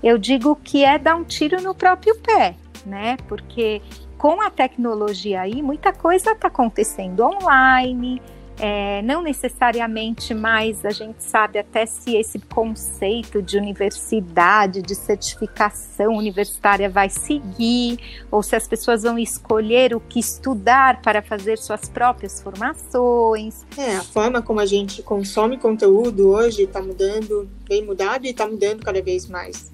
eu 0.03 0.19
digo 0.19 0.55
que 0.55 0.83
é 0.83 0.99
dar 0.99 1.15
um 1.15 1.23
tiro 1.23 1.59
no 1.61 1.73
próprio 1.73 2.15
pé, 2.19 2.55
né? 2.85 3.17
Porque 3.27 3.81
com 4.19 4.39
a 4.39 4.51
tecnologia 4.51 5.41
aí, 5.41 5.63
muita 5.63 5.91
coisa 5.91 6.33
está 6.33 6.47
acontecendo 6.47 7.23
online, 7.23 8.21
é, 8.59 9.01
não 9.03 9.21
necessariamente 9.21 10.33
mais 10.33 10.83
a 10.83 10.89
gente 10.89 11.23
sabe 11.23 11.59
até 11.59 11.85
se 11.85 12.15
esse 12.15 12.39
conceito 12.39 13.41
de 13.41 13.57
universidade, 13.57 14.81
de 14.81 14.95
certificação 14.95 16.15
universitária 16.15 16.89
vai 16.89 17.09
seguir, 17.09 17.99
ou 18.31 18.41
se 18.41 18.55
as 18.55 18.67
pessoas 18.67 19.03
vão 19.03 19.19
escolher 19.19 19.95
o 19.95 19.99
que 19.99 20.19
estudar 20.19 21.01
para 21.01 21.21
fazer 21.21 21.57
suas 21.57 21.87
próprias 21.87 22.41
formações. 22.41 23.65
É, 23.77 23.97
a 23.97 24.03
forma 24.03 24.41
como 24.41 24.59
a 24.59 24.65
gente 24.65 25.03
consome 25.03 25.57
conteúdo 25.57 26.29
hoje 26.29 26.63
está 26.63 26.81
mudando, 26.81 27.47
bem 27.67 27.85
mudado 27.85 28.25
e 28.25 28.29
está 28.29 28.47
mudando 28.47 28.83
cada 28.83 29.01
vez 29.01 29.27
mais. 29.27 29.71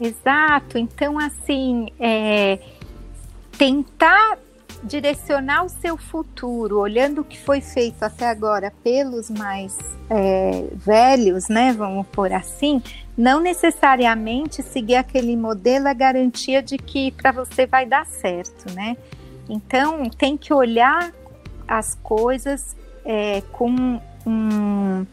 Exato, 0.00 0.78
então 0.78 1.18
assim, 1.18 1.88
é, 1.98 2.58
tentar 3.58 4.38
direcionar 4.82 5.64
o 5.64 5.68
seu 5.68 5.96
futuro, 5.96 6.78
olhando 6.78 7.20
o 7.20 7.24
que 7.24 7.38
foi 7.38 7.60
feito 7.60 8.02
até 8.02 8.28
agora 8.28 8.72
pelos 8.82 9.28
mais 9.30 9.78
é, 10.08 10.66
velhos, 10.74 11.48
né? 11.48 11.72
Vamos 11.72 12.06
por 12.08 12.32
assim, 12.32 12.82
não 13.16 13.40
necessariamente 13.40 14.62
seguir 14.62 14.96
aquele 14.96 15.36
modelo 15.36 15.88
é 15.88 15.94
garantia 15.94 16.62
de 16.62 16.78
que 16.78 17.12
para 17.12 17.32
você 17.32 17.66
vai 17.66 17.86
dar 17.86 18.06
certo, 18.06 18.72
né? 18.74 18.96
Então 19.48 20.08
tem 20.10 20.36
que 20.36 20.52
olhar 20.54 21.12
as 21.68 21.94
coisas 22.02 22.76
é, 23.04 23.42
com 23.52 24.00
um, 24.26 25.06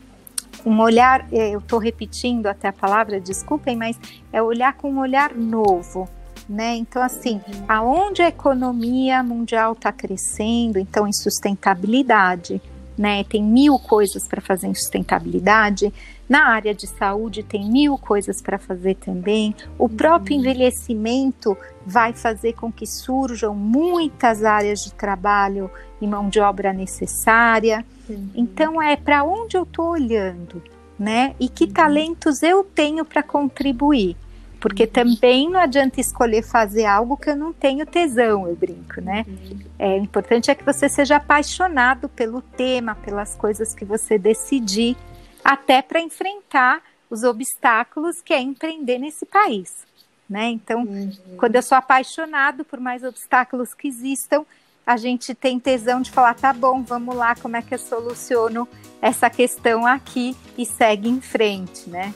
um 0.65 0.80
olhar, 0.80 1.27
é, 1.32 1.49
eu 1.49 1.60
estou 1.60 1.80
repetindo 1.80 2.47
até 2.47 2.67
a 2.67 2.73
palavra, 2.73 3.19
desculpem, 3.19 3.75
mas 3.75 3.99
é 4.32 4.41
olhar 4.41 4.73
com 4.73 4.91
um 4.91 4.99
olhar 4.99 5.34
novo, 5.36 6.10
né? 6.47 6.75
Então, 6.75 7.01
assim, 7.01 7.41
aonde 7.67 8.21
a 8.21 8.29
economia 8.29 9.21
mundial 9.21 9.73
está 9.73 9.91
crescendo, 9.91 10.79
então 10.79 11.07
em 11.07 11.13
sustentabilidade, 11.13 12.62
né? 12.97 13.23
Tem 13.23 13.43
mil 13.43 13.77
coisas 13.77 14.27
para 14.27 14.41
fazer 14.41 14.67
em 14.67 14.73
sustentabilidade. 14.73 15.93
Na 16.27 16.47
área 16.47 16.73
de 16.73 16.88
saúde 16.88 17.43
tem 17.43 17.69
mil 17.69 17.97
coisas 17.97 18.41
para 18.41 18.57
fazer 18.57 18.95
também. 18.95 19.55
O 19.77 19.88
próprio 19.88 20.36
uhum. 20.36 20.41
envelhecimento 20.41 21.55
vai 21.86 22.12
fazer 22.12 22.53
com 22.53 22.71
que 22.71 22.86
surjam 22.86 23.53
muitas 23.53 24.43
áreas 24.43 24.79
de 24.79 24.93
trabalho 24.93 25.69
e 26.01 26.07
mão 26.07 26.27
de 26.27 26.39
obra 26.39 26.73
necessária. 26.73 27.86
Uhum. 28.10 28.29
Então 28.36 28.81
é 28.81 28.95
para 28.95 29.23
onde 29.23 29.55
eu 29.55 29.63
estou 29.63 29.91
olhando, 29.91 30.62
né? 30.97 31.36
E 31.39 31.47
que 31.47 31.65
uhum. 31.65 31.71
talentos 31.71 32.41
eu 32.41 32.63
tenho 32.63 33.05
para 33.05 33.21
contribuir. 33.21 34.17
Porque 34.60 34.84
uhum. 34.84 34.89
também 34.89 35.50
não 35.50 35.60
adianta 35.60 36.02
escolher 36.02 36.41
fazer 36.41 36.86
algo 36.86 37.15
que 37.15 37.30
eu 37.30 37.36
não 37.36 37.54
tenho 37.54 37.86
tesão, 37.86 38.48
eu 38.48 38.56
brinco, 38.56 39.00
né? 39.02 39.26
Uhum. 39.28 39.60
É, 39.78 40.00
o 40.00 40.04
importante 40.04 40.50
é 40.50 40.56
que 40.56 40.63
você 40.63 40.89
seja 40.89 41.17
apaixonado 41.17 42.10
pelo 42.10 42.41
tema, 42.41 42.96
pelas 42.96 43.36
coisas 43.36 43.74
que 43.76 43.86
você 43.86 44.17
decidir, 44.17 44.98
até 45.43 45.82
para 45.82 46.02
enfrentar 46.02 46.82
os 47.10 47.24
obstáculos 47.24 48.22
que 48.22 48.34
é 48.34 48.41
empreender 48.41 48.98
nesse 48.98 49.26
país, 49.26 49.86
né? 50.30 50.50
Então, 50.50 50.84
uhum. 50.84 51.12
quando 51.38 51.56
eu 51.56 51.62
sou 51.62 51.78
apaixonado 51.78 52.65
por 52.65 52.80
mais 52.80 53.04
obstáculos 53.04 53.74
que 53.74 53.88
existam, 53.88 54.46
a 54.86 54.96
gente 54.96 55.36
tem 55.36 55.60
tesão 55.60 56.02
de 56.02 56.10
falar, 56.10 56.34
tá 56.34 56.54
bom, 56.54 56.82
vamos 56.82 57.15
lá, 57.15 57.36
como 57.36 57.58
é 57.58 57.62
que 57.62 57.74
eu 57.74 57.80
soluciono 57.80 58.67
essa 59.02 59.30
questão 59.30 59.86
aqui 59.86 60.36
e 60.58 60.65
segue 60.65 61.10
em 61.10 61.20
frente, 61.20 61.89
né? 61.89 62.13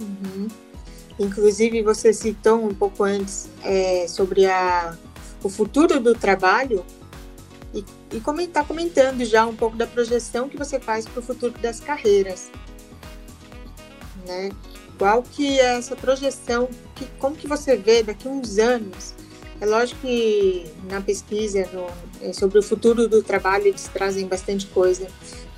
Uhum. 0.00 0.48
Inclusive, 1.20 1.82
você 1.82 2.14
citou 2.14 2.64
um 2.64 2.74
pouco 2.74 3.04
antes 3.04 3.50
é, 3.62 4.08
sobre 4.08 4.46
a, 4.46 4.96
o 5.42 5.50
futuro 5.50 6.00
do 6.00 6.14
trabalho 6.14 6.82
e, 7.74 7.84
está 8.42 8.64
comentando 8.64 9.22
já 9.26 9.44
um 9.44 9.54
pouco 9.54 9.76
da 9.76 9.86
projeção 9.86 10.48
que 10.48 10.56
você 10.56 10.80
faz 10.80 11.04
para 11.04 11.20
o 11.20 11.22
futuro 11.22 11.52
das 11.60 11.78
carreiras. 11.78 12.50
Né? 14.26 14.48
Qual 14.96 15.22
que 15.22 15.60
é 15.60 15.76
essa 15.76 15.94
projeção? 15.94 16.70
Que, 16.94 17.04
como 17.18 17.36
que 17.36 17.46
você 17.46 17.76
vê 17.76 18.02
daqui 18.02 18.26
a 18.26 18.30
uns 18.30 18.58
anos? 18.58 19.14
É 19.60 19.66
lógico 19.66 20.00
que 20.00 20.64
na 20.88 21.02
pesquisa 21.02 21.68
no, 21.70 21.86
é, 22.26 22.32
sobre 22.32 22.58
o 22.58 22.62
futuro 22.62 23.06
do 23.06 23.22
trabalho 23.22 23.66
eles 23.66 23.90
trazem 23.92 24.26
bastante 24.26 24.64
coisa, 24.68 25.06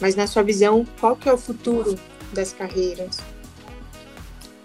mas 0.01 0.17
na 0.17 0.27
sua 0.27 0.43
visão, 0.43 0.85
qual 0.99 1.15
que 1.15 1.29
é 1.29 1.33
o 1.33 1.39
futuro 1.39 1.97
das 2.33 2.53
carreiras? 2.53 3.19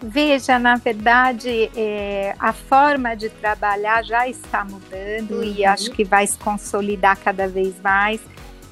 Veja, 0.02 0.60
na 0.60 0.76
verdade, 0.76 1.72
é, 1.76 2.36
a 2.38 2.54
forma 2.54 3.16
de 3.16 3.30
trabalhar 3.30 4.04
já 4.04 4.28
está 4.28 4.64
mudando 4.64 5.38
uhum. 5.38 5.44
e 5.44 5.66
acho 5.66 5.92
que 5.92 6.04
vai 6.04 6.28
se 6.28 6.38
consolidar 6.38 7.18
cada 7.18 7.48
vez 7.48 7.74
mais. 7.82 8.22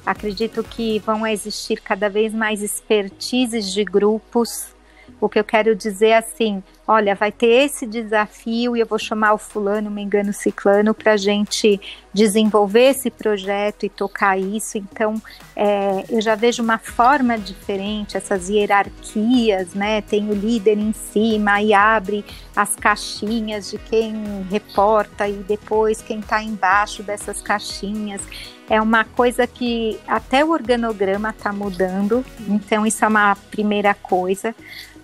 Acredito 0.04 0.62
que 0.62 1.00
vão 1.00 1.26
existir 1.26 1.80
cada 1.80 2.08
vez 2.08 2.32
mais 2.32 2.62
expertises 2.62 3.72
de 3.72 3.84
grupos 3.84 4.75
o 5.20 5.28
que 5.28 5.38
eu 5.38 5.44
quero 5.44 5.74
dizer 5.74 6.12
assim, 6.12 6.62
olha, 6.86 7.14
vai 7.14 7.32
ter 7.32 7.64
esse 7.64 7.86
desafio 7.86 8.76
e 8.76 8.80
eu 8.80 8.86
vou 8.86 8.98
chamar 8.98 9.32
o 9.32 9.38
fulano, 9.38 9.90
me 9.90 10.02
engano, 10.02 10.32
ciclano, 10.32 10.92
para 10.92 11.16
gente 11.16 11.80
desenvolver 12.12 12.90
esse 12.90 13.10
projeto 13.10 13.86
e 13.86 13.88
tocar 13.88 14.38
isso. 14.38 14.76
Então, 14.76 15.14
é, 15.54 16.04
eu 16.08 16.20
já 16.20 16.34
vejo 16.34 16.62
uma 16.62 16.78
forma 16.78 17.38
diferente, 17.38 18.16
essas 18.16 18.48
hierarquias, 18.48 19.74
né? 19.74 20.02
Tem 20.02 20.28
o 20.28 20.34
líder 20.34 20.78
em 20.78 20.92
cima 20.92 21.62
e 21.62 21.72
abre 21.72 22.24
as 22.54 22.76
caixinhas 22.76 23.70
de 23.70 23.78
quem 23.78 24.46
reporta 24.50 25.28
e 25.28 25.34
depois 25.34 26.02
quem 26.02 26.20
está 26.20 26.42
embaixo 26.42 27.02
dessas 27.02 27.40
caixinhas 27.40 28.20
é 28.68 28.80
uma 28.80 29.04
coisa 29.04 29.46
que 29.46 29.98
até 30.06 30.44
o 30.44 30.50
organograma 30.50 31.30
está 31.30 31.52
mudando, 31.52 32.24
então 32.48 32.84
isso 32.84 33.04
é 33.04 33.08
uma 33.08 33.36
primeira 33.50 33.94
coisa. 33.94 34.54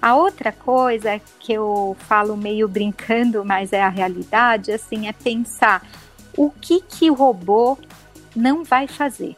A 0.02 0.16
outra 0.16 0.50
coisa 0.50 1.20
que 1.38 1.52
eu 1.52 1.96
falo 2.00 2.36
meio 2.36 2.66
brincando, 2.66 3.44
mas 3.44 3.72
é 3.72 3.80
a 3.80 3.88
realidade, 3.88 4.72
assim, 4.72 5.06
é 5.06 5.12
pensar 5.12 5.88
o 6.36 6.50
que 6.50 6.80
que 6.80 7.08
o 7.08 7.14
robô 7.14 7.78
não 8.34 8.64
vai 8.64 8.88
fazer, 8.88 9.36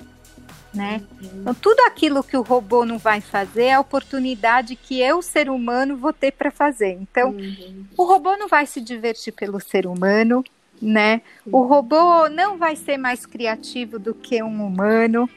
né? 0.72 1.02
Uhum. 1.20 1.40
Então, 1.40 1.54
tudo 1.54 1.80
aquilo 1.80 2.24
que 2.24 2.36
o 2.36 2.40
robô 2.40 2.86
não 2.86 2.96
vai 2.96 3.20
fazer 3.20 3.64
é 3.64 3.74
a 3.74 3.80
oportunidade 3.80 4.74
que 4.74 5.00
eu, 5.02 5.20
ser 5.20 5.50
humano, 5.50 5.98
vou 5.98 6.14
ter 6.14 6.32
para 6.32 6.50
fazer. 6.50 6.92
Então, 6.92 7.32
uhum. 7.32 7.84
o 7.94 8.04
robô 8.04 8.34
não 8.38 8.48
vai 8.48 8.64
se 8.64 8.80
divertir 8.80 9.34
pelo 9.34 9.60
ser 9.60 9.86
humano, 9.86 10.42
né? 10.80 11.20
Uhum. 11.44 11.58
O 11.58 11.66
robô 11.66 12.28
não 12.30 12.56
vai 12.56 12.74
ser 12.74 12.96
mais 12.96 13.26
criativo 13.26 13.98
do 13.98 14.14
que 14.14 14.42
um 14.42 14.64
humano. 14.64 15.28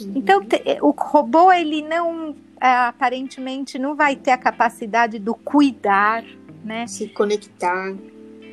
Uhum. 0.00 0.12
Então, 0.16 0.40
o 0.80 0.90
robô 0.90 1.52
ele 1.52 1.82
não 1.82 2.34
aparentemente 2.62 3.76
não 3.78 3.96
vai 3.96 4.14
ter 4.14 4.30
a 4.30 4.38
capacidade 4.38 5.18
do 5.18 5.34
cuidar, 5.34 6.24
né? 6.64 6.86
Se 6.86 7.08
conectar. 7.08 7.92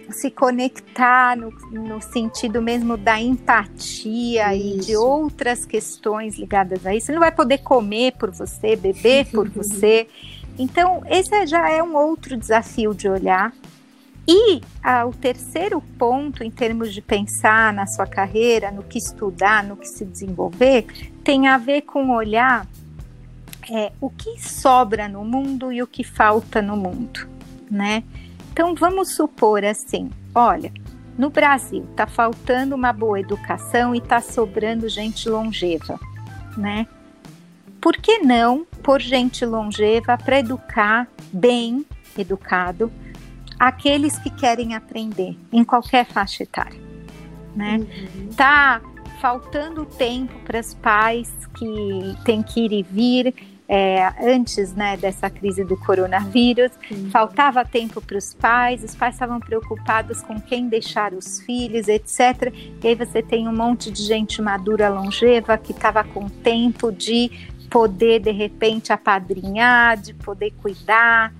se 0.09 0.31
conectar 0.31 1.37
no, 1.37 1.51
no 1.71 2.01
sentido 2.01 2.59
mesmo 2.59 2.97
da 2.97 3.21
empatia 3.21 4.55
isso. 4.55 4.65
e 4.65 4.79
de 4.79 4.97
outras 4.97 5.63
questões 5.63 6.39
ligadas 6.39 6.87
a 6.87 6.95
isso. 6.95 7.11
Ele 7.11 7.17
não 7.17 7.21
vai 7.21 7.31
poder 7.31 7.59
comer 7.59 8.13
por 8.13 8.31
você, 8.31 8.75
beber 8.75 9.27
por 9.27 9.47
você. 9.53 10.07
Então, 10.57 11.03
esse 11.07 11.45
já 11.45 11.69
é 11.69 11.83
um 11.83 11.95
outro 11.95 12.35
desafio 12.35 12.95
de 12.95 13.07
olhar. 13.07 13.53
E 14.27 14.61
ah, 14.83 15.05
o 15.05 15.11
terceiro 15.11 15.81
ponto, 15.97 16.43
em 16.43 16.51
termos 16.51 16.93
de 16.93 17.01
pensar 17.01 17.73
na 17.73 17.85
sua 17.85 18.05
carreira, 18.05 18.71
no 18.71 18.83
que 18.83 18.97
estudar, 18.97 19.63
no 19.63 19.77
que 19.77 19.87
se 19.87 20.03
desenvolver, 20.03 20.85
tem 21.23 21.47
a 21.47 21.57
ver 21.57 21.81
com 21.81 22.09
olhar 22.09 22.67
é, 23.69 23.91
o 24.01 24.09
que 24.09 24.39
sobra 24.39 25.07
no 25.07 25.23
mundo 25.23 25.71
e 25.71 25.81
o 25.81 25.87
que 25.87 26.03
falta 26.03 26.61
no 26.61 26.75
mundo, 26.75 27.27
né? 27.69 28.03
Então 28.51 28.73
vamos 28.75 29.15
supor 29.15 29.63
assim, 29.63 30.09
olha, 30.33 30.73
no 31.17 31.29
Brasil 31.29 31.85
está 31.91 32.07
faltando 32.07 32.75
uma 32.75 32.91
boa 32.91 33.19
educação 33.19 33.93
e 33.93 33.99
está 33.99 34.21
sobrando 34.21 34.89
gente 34.89 35.29
longeva, 35.29 35.99
né? 36.57 36.87
Por 37.79 37.95
que 37.95 38.19
não 38.19 38.65
pôr 38.83 38.99
gente 38.99 39.45
longeva 39.45 40.17
para 40.17 40.39
educar 40.39 41.07
bem 41.31 41.85
educado 42.17 42.91
aqueles 43.57 44.17
que 44.17 44.29
querem 44.29 44.75
aprender 44.75 45.37
em 45.51 45.63
qualquer 45.63 46.05
faixa 46.05 46.43
etária, 46.43 46.79
né? 47.55 47.77
Uhum. 47.77 48.29
Tá 48.35 48.81
faltando 49.21 49.85
tempo 49.85 50.33
para 50.45 50.59
os 50.59 50.73
pais 50.73 51.29
que 51.57 52.15
têm 52.23 52.41
que 52.41 52.61
ir 52.61 52.71
e 52.71 52.83
vir 52.83 53.33
é, 53.71 54.11
antes 54.19 54.73
né, 54.73 54.97
dessa 54.97 55.29
crise 55.29 55.63
do 55.63 55.77
coronavírus, 55.77 56.71
uhum. 56.89 57.11
faltava 57.11 57.63
tempo 57.63 58.01
para 58.01 58.17
os 58.17 58.33
pais, 58.33 58.83
os 58.83 58.95
pais 58.95 59.13
estavam 59.13 59.39
preocupados 59.39 60.23
com 60.23 60.41
quem 60.41 60.67
deixar 60.67 61.13
os 61.13 61.39
filhos, 61.41 61.87
etc. 61.87 62.51
E 62.83 62.87
aí 62.87 62.95
você 62.95 63.21
tem 63.21 63.47
um 63.47 63.55
monte 63.55 63.91
de 63.91 64.01
gente 64.01 64.41
madura, 64.41 64.89
longeva, 64.89 65.55
que 65.55 65.71
estava 65.71 66.03
com 66.03 66.27
tempo 66.27 66.91
de 66.91 67.29
poder, 67.69 68.19
de 68.19 68.31
repente, 68.31 68.91
apadrinhar, 68.91 69.95
de 69.97 70.15
poder 70.15 70.49
cuidar, 70.63 71.31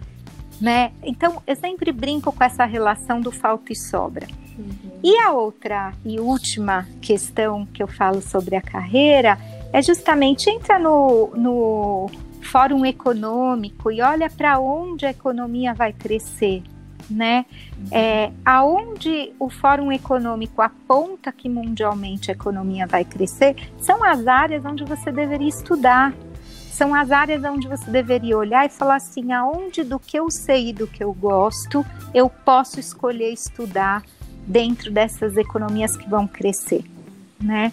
né? 0.62 0.92
Então, 1.02 1.42
eu 1.48 1.56
sempre 1.56 1.92
brinco 1.92 2.32
com 2.32 2.44
essa 2.44 2.64
relação 2.64 3.20
do 3.20 3.32
falta 3.32 3.74
e 3.74 3.76
sobra. 3.76 4.28
Uhum. 4.56 5.00
E 5.04 5.18
a 5.18 5.32
outra 5.32 5.94
e 6.06 6.20
última 6.20 6.88
questão 7.02 7.66
que 7.66 7.82
eu 7.82 7.88
falo 7.88 8.22
sobre 8.22 8.56
a 8.56 8.62
carreira 8.62 9.36
é 9.72 9.82
justamente 9.82 10.50
entra 10.50 10.80
no, 10.80 11.32
no 11.36 12.10
Fórum 12.42 12.86
Econômico 12.86 13.92
e 13.92 14.02
olha 14.02 14.30
para 14.30 14.60
onde 14.60 15.06
a 15.06 15.12
economia 15.12 15.74
vai 15.74 15.94
crescer, 15.94 16.64
né? 17.10 17.46
É, 17.92 18.32
aonde 18.44 19.32
o 19.40 19.50
Fórum 19.50 19.92
Econômico 19.92 20.62
aponta 20.62 21.32
que 21.32 21.48
mundialmente 21.48 22.32
a 22.32 22.34
economia 22.34 22.86
vai 22.88 23.06
crescer 23.06 23.56
são 23.80 24.04
as 24.04 24.28
áreas 24.28 24.66
onde 24.66 24.84
você 24.84 25.12
deveria 25.12 25.48
estudar, 25.48 26.14
são 26.72 26.96
as 26.96 27.12
áreas 27.12 27.44
onde 27.44 27.68
você 27.68 27.90
deveria 27.92 28.38
olhar 28.38 28.66
e 28.66 28.70
falar 28.70 28.96
assim, 28.96 29.32
aonde 29.32 29.84
do 29.84 30.00
que 30.00 30.18
eu 30.18 30.32
sei 30.32 30.70
e 30.70 30.74
do 30.74 30.88
que 30.88 31.04
eu 31.04 31.14
gosto, 31.14 31.86
eu 32.14 32.30
posso 32.30 32.80
escolher 32.80 33.32
estudar 33.32 34.04
dentro 34.48 34.92
dessas 34.92 35.38
economias 35.38 35.96
que 35.96 36.10
vão 36.10 36.28
crescer, 36.28 36.84
né? 37.40 37.72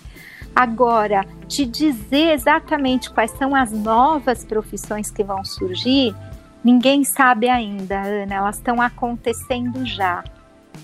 Agora, 0.57 1.27
te 1.47 1.67
dizer 1.67 2.33
exatamente 2.33 3.11
quais 3.11 3.31
são 3.33 3.55
as 3.55 3.71
novas 3.71 4.43
profissões 4.43 5.11
que 5.11 5.23
vão 5.23 5.45
surgir, 5.45 6.15
ninguém 6.65 7.05
sabe 7.05 7.47
ainda, 7.47 8.01
Ana. 8.01 8.37
Elas 8.37 8.57
estão 8.57 8.81
acontecendo 8.81 9.85
já. 9.85 10.25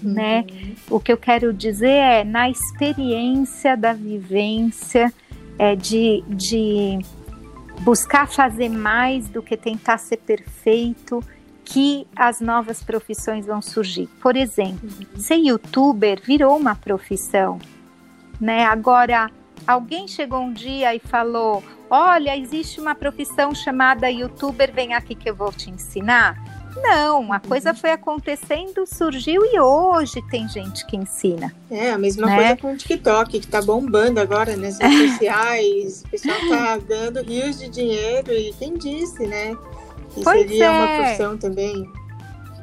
Uhum. 0.02 0.12
Né? 0.12 0.44
O 0.90 1.00
que 1.00 1.10
eu 1.10 1.16
quero 1.16 1.54
dizer 1.54 1.88
é 1.88 2.22
na 2.22 2.50
experiência 2.50 3.74
da 3.74 3.94
vivência, 3.94 5.10
é, 5.58 5.74
de, 5.74 6.22
de 6.28 6.98
buscar 7.80 8.28
fazer 8.28 8.68
mais 8.68 9.26
do 9.30 9.42
que 9.42 9.56
tentar 9.56 9.96
ser 9.96 10.18
perfeito, 10.18 11.24
que 11.64 12.06
as 12.14 12.42
novas 12.42 12.82
profissões 12.82 13.46
vão 13.46 13.62
surgir. 13.62 14.06
Por 14.20 14.36
exemplo, 14.36 14.86
uhum. 14.86 15.18
ser 15.18 15.36
youtuber 15.36 16.20
virou 16.22 16.58
uma 16.58 16.74
profissão, 16.74 17.58
né? 18.38 18.66
Agora 18.66 19.30
alguém 19.66 20.08
chegou 20.08 20.40
um 20.40 20.52
dia 20.52 20.94
e 20.94 20.98
falou: 20.98 21.62
Olha, 21.90 22.36
existe 22.36 22.80
uma 22.80 22.94
profissão 22.94 23.54
chamada 23.54 24.10
youtuber, 24.10 24.72
vem 24.72 24.94
aqui 24.94 25.14
que 25.14 25.28
eu 25.28 25.34
vou 25.34 25.52
te 25.52 25.70
ensinar. 25.70 26.52
Não, 26.76 27.32
a 27.32 27.38
coisa 27.38 27.70
uhum. 27.70 27.76
foi 27.76 27.90
acontecendo, 27.90 28.86
surgiu 28.86 29.42
e 29.44 29.60
hoje 29.60 30.22
tem 30.30 30.48
gente 30.48 30.86
que 30.86 30.96
ensina. 30.96 31.54
É, 31.70 31.90
a 31.90 31.98
mesma 31.98 32.26
né? 32.26 32.36
coisa 32.36 32.56
com 32.56 32.72
o 32.72 32.76
TikTok, 32.76 33.40
que 33.40 33.46
tá 33.46 33.60
bombando 33.60 34.18
agora 34.18 34.56
nas 34.56 34.78
redes 34.78 35.12
sociais. 35.12 36.02
O 36.06 36.10
pessoal 36.10 36.38
tá 36.48 36.78
dando 36.78 37.22
rios 37.22 37.58
de 37.58 37.68
dinheiro 37.68 38.32
e 38.32 38.52
quem 38.54 38.74
disse, 38.74 39.26
né? 39.26 39.54
Que 40.14 40.24
pois 40.24 40.40
seria 40.40 40.64
é. 40.64 40.70
uma 40.70 40.96
profissão 40.96 41.36
também. 41.36 41.90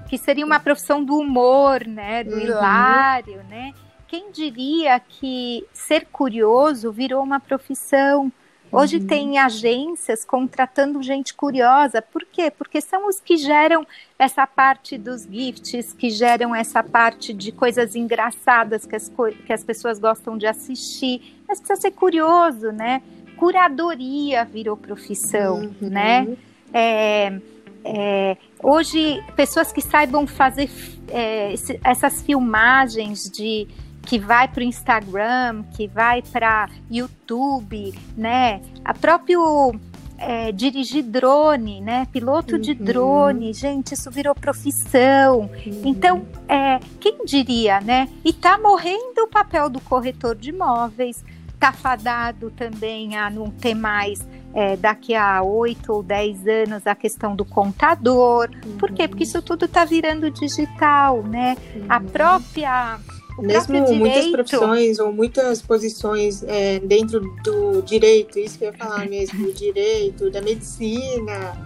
Que 0.10 0.18
seria 0.18 0.46
uma 0.46 0.60
profissão 0.60 1.04
do 1.04 1.16
humor, 1.16 1.86
né? 1.86 2.24
Do 2.24 2.36
uhum. 2.36 2.42
hilário, 2.42 3.44
né? 3.48 3.74
Quem 4.10 4.32
diria 4.32 5.00
que 5.00 5.64
ser 5.72 6.08
curioso 6.12 6.92
virou 6.92 7.22
uma 7.24 7.40
profissão? 7.40 8.32
Hoje 8.72 8.98
uhum. 8.98 9.08
tem 9.08 9.40
agências 9.40 10.26
contratando 10.26 11.02
gente 11.02 11.34
curiosa. 11.34 12.02
Por 12.02 12.26
quê? 12.26 12.52
Porque 12.52 12.82
são 12.82 13.08
os 13.08 13.20
que 13.20 13.38
geram 13.38 13.86
essa 14.18 14.46
parte 14.46 14.98
dos 14.98 15.24
gifts, 15.24 15.94
que 15.94 16.10
geram 16.10 16.56
essa 16.56 16.84
parte 16.84 17.34
de 17.34 17.52
coisas 17.52 17.96
engraçadas 17.96 18.86
que 18.86 18.96
as, 18.96 19.12
que 19.46 19.54
as 19.54 19.64
pessoas 19.64 20.00
gostam 20.00 20.38
de 20.38 20.46
assistir. 20.46 21.42
Mas 21.48 21.60
precisa 21.60 21.80
ser 21.80 21.92
curioso, 21.92 22.72
né? 22.72 23.02
Curadoria 23.38 24.44
virou 24.44 24.76
profissão, 24.76 25.62
uhum. 25.62 25.90
né? 25.90 26.38
É, 26.74 27.40
é, 27.84 28.38
hoje, 28.62 29.24
pessoas 29.36 29.72
que 29.72 29.82
saibam 29.82 30.28
fazer 30.28 30.70
é, 31.08 31.54
essas 31.84 32.22
filmagens 32.22 33.30
de 33.30 33.68
que 34.10 34.18
vai 34.18 34.48
para 34.48 34.62
o 34.62 34.64
Instagram, 34.64 35.64
que 35.78 35.88
vai 35.88 36.24
para 36.24 36.68
YouTube, 36.90 37.94
né? 38.18 38.60
A 38.84 38.92
próprio 38.92 39.80
é, 40.18 40.52
dirigir 40.52 41.04
drone, 41.04 41.80
né? 41.80 42.08
Piloto 42.12 42.56
uhum. 42.56 42.62
de 42.62 42.74
drone, 42.74 43.54
gente, 43.54 43.94
isso 43.94 44.10
virou 44.10 44.34
profissão. 44.34 45.42
Uhum. 45.42 45.82
Então, 45.86 46.26
é, 46.48 46.80
quem 47.00 47.24
diria, 47.24 47.80
né? 47.82 48.10
E 48.26 48.34
tá 48.34 48.58
morrendo 48.58 49.22
o 49.22 49.28
papel 49.28 49.70
do 49.70 49.80
corretor 49.80 50.36
de 50.36 50.50
imóveis, 50.50 51.24
tá 51.60 51.72
fadado 51.72 52.50
também 52.50 53.16
a 53.16 53.30
não 53.30 53.52
ter 53.52 53.76
mais 53.76 54.28
é, 54.56 54.76
daqui 54.76 55.14
a 55.14 55.44
oito 55.44 55.94
ou 55.94 56.02
dez 56.02 56.48
anos 56.48 56.88
a 56.88 56.96
questão 56.96 57.36
do 57.36 57.46
contador. 57.46 58.50
Uhum. 58.66 58.78
Por 58.80 58.92
quê? 58.92 59.08
Porque 59.08 59.24
isso 59.24 59.40
tudo 59.40 59.66
está 59.66 59.86
virando 59.86 60.32
digital, 60.32 61.22
né? 61.22 61.56
A 61.88 62.00
uhum. 62.00 62.06
Mesmo 63.42 63.94
muitas 63.96 64.28
profissões 64.28 65.00
ou 65.00 65.12
muitas 65.12 65.62
posições 65.62 66.44
é, 66.44 66.80
dentro 66.80 67.20
do 67.44 67.82
direito, 67.82 68.40
isso 68.40 68.58
que 68.58 68.66
eu 68.66 68.72
ia 68.72 68.78
falar 68.78 69.08
mesmo, 69.08 69.46
do 69.46 69.54
direito, 69.54 70.30
da 70.30 70.42
medicina. 70.42 71.58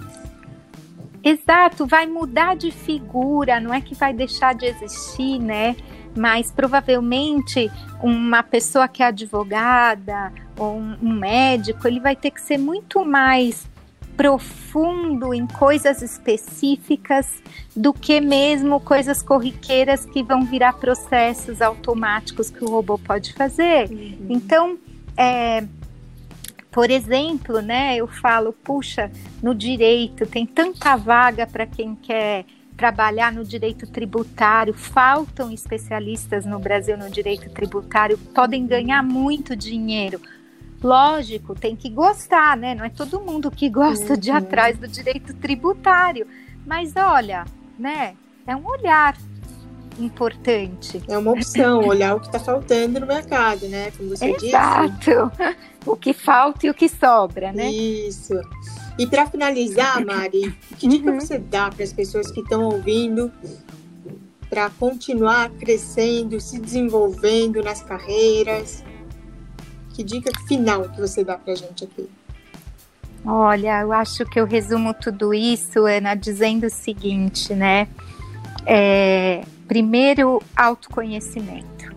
Exato, 1.24 1.86
vai 1.86 2.06
mudar 2.06 2.56
de 2.56 2.70
figura, 2.70 3.60
não 3.60 3.74
é 3.74 3.80
que 3.80 3.96
vai 3.96 4.14
deixar 4.14 4.54
de 4.54 4.66
existir, 4.66 5.40
né? 5.40 5.76
Mas 6.16 6.52
provavelmente 6.52 7.72
uma 8.02 8.44
pessoa 8.44 8.88
que 8.88 9.02
é 9.02 9.08
advogada 9.08 10.32
ou 10.58 10.76
um 10.76 11.14
médico, 11.14 11.88
ele 11.88 12.00
vai 12.00 12.16
ter 12.16 12.32
que 12.32 12.42
ser 12.42 12.58
muito 12.58 13.06
mais 13.06 13.66
profundo 14.16 15.34
em 15.34 15.46
coisas 15.48 16.02
específicas 16.02 17.42
do 17.76 17.94
que 17.94 18.22
mesmo 18.22 18.80
coisas 18.80 19.22
corriqueiras 19.22 20.06
que 20.06 20.22
vão 20.22 20.46
virar 20.46 20.74
processos 20.74 21.62
automáticos 21.62 22.50
que 22.50 22.64
o 22.64 22.70
robô 22.70 22.98
pode 22.98 23.34
fazer. 23.34 23.90
Uhum. 23.90 24.28
Então, 24.30 24.78
é, 25.18 25.64
por 26.72 26.90
exemplo, 26.90 27.62
né, 27.62 27.96
eu 27.98 28.08
falo, 28.08 28.54
puxa, 28.54 29.12
no 29.42 29.54
direito 29.54 30.26
tem 30.26 30.46
tanta 30.46 30.96
vaga 30.96 31.46
para 31.46 31.66
quem 31.66 31.96
quer 31.96 32.46
trabalhar 32.76 33.32
no 33.32 33.44
direito 33.44 33.86
tributário, 33.88 34.74
faltam 34.74 35.52
especialistas 35.52 36.46
no 36.46 36.60
Brasil 36.60 36.98
no 36.98 37.10
direito 37.10 37.50
tributário, 37.50 38.18
podem 38.18 38.66
ganhar 38.66 39.04
muito 39.04 39.56
dinheiro. 39.56 40.20
Lógico, 40.84 41.56
tem 41.56 41.76
que 41.76 41.90
gostar, 41.90 42.58
né? 42.58 42.76
Não 42.76 42.84
é 42.84 42.90
todo 42.90 43.22
mundo 43.22 43.50
que 43.50 43.70
gosta 43.70 44.14
uhum. 44.14 44.20
de 44.20 44.30
atrás 44.30 44.78
do 44.78 44.88
direito 44.88 45.34
tributário. 45.34 46.28
Mas 46.66 46.94
olha, 46.98 47.46
né? 47.80 48.16
É 48.46 48.54
um 48.54 48.68
olhar 48.68 49.18
importante. 49.98 51.02
É 51.08 51.18
uma 51.18 51.32
opção, 51.32 51.88
olhar 51.88 52.16
o 52.16 52.20
que 52.20 52.26
está 52.26 52.40
faltando 52.40 53.00
no 53.00 53.08
mercado, 53.08 53.68
né? 53.68 53.92
Como 53.92 54.10
você 54.10 54.26
Exato. 54.26 54.42
disse. 54.42 55.10
Exato. 55.10 55.32
O 55.86 55.96
que 55.96 56.14
falta 56.14 56.68
e 56.68 56.70
o 56.70 56.74
que 56.74 56.90
sobra, 56.90 57.52
né? 57.52 57.72
Isso. 57.72 58.34
E 58.98 59.08
para 59.08 59.26
finalizar, 59.26 60.04
Mari, 60.06 60.52
que 60.78 60.88
dica 60.88 61.12
uhum. 61.12 61.20
você 61.20 61.40
dá 61.40 61.70
para 61.70 61.84
as 61.84 61.94
pessoas 61.94 62.32
que 62.32 62.42
estão 62.42 62.64
ouvindo 62.64 63.32
para 64.50 64.70
continuar 64.70 65.50
crescendo, 65.50 66.40
se 66.40 66.60
desenvolvendo 66.60 67.62
nas 67.64 67.82
carreiras? 67.82 68.84
Que 69.94 70.04
dica 70.04 70.32
final 70.48 70.90
que 70.90 71.00
você 71.00 71.24
dá 71.24 71.38
para 71.38 71.54
a 71.54 71.56
gente 71.56 71.84
aqui? 71.84 72.10
Olha, 73.26 73.82
eu 73.82 73.94
acho 73.94 74.26
que 74.26 74.40
eu 74.40 74.46
resumo 74.46 74.94
tudo 74.94 75.34
isso, 75.34 75.86
Ana, 75.86 76.14
dizendo 76.14 76.66
o 76.66 76.70
seguinte, 76.70 77.54
né? 77.54 77.88
É, 78.66 79.44
primeiro, 79.68 80.42
autoconhecimento. 80.56 81.94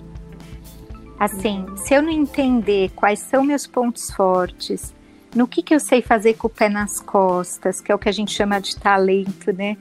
Assim, 1.18 1.64
uhum. 1.68 1.76
se 1.78 1.94
eu 1.94 2.02
não 2.02 2.10
entender 2.10 2.90
quais 2.94 3.18
são 3.20 3.42
meus 3.42 3.66
pontos 3.66 4.10
fortes, 4.12 4.94
no 5.34 5.48
que, 5.48 5.62
que 5.62 5.74
eu 5.74 5.80
sei 5.80 6.00
fazer 6.00 6.34
com 6.34 6.46
o 6.46 6.50
pé 6.50 6.68
nas 6.68 7.00
costas, 7.00 7.80
que 7.80 7.90
é 7.90 7.94
o 7.94 7.98
que 7.98 8.08
a 8.08 8.12
gente 8.12 8.32
chama 8.32 8.60
de 8.60 8.76
talento, 8.76 9.52
né? 9.52 9.76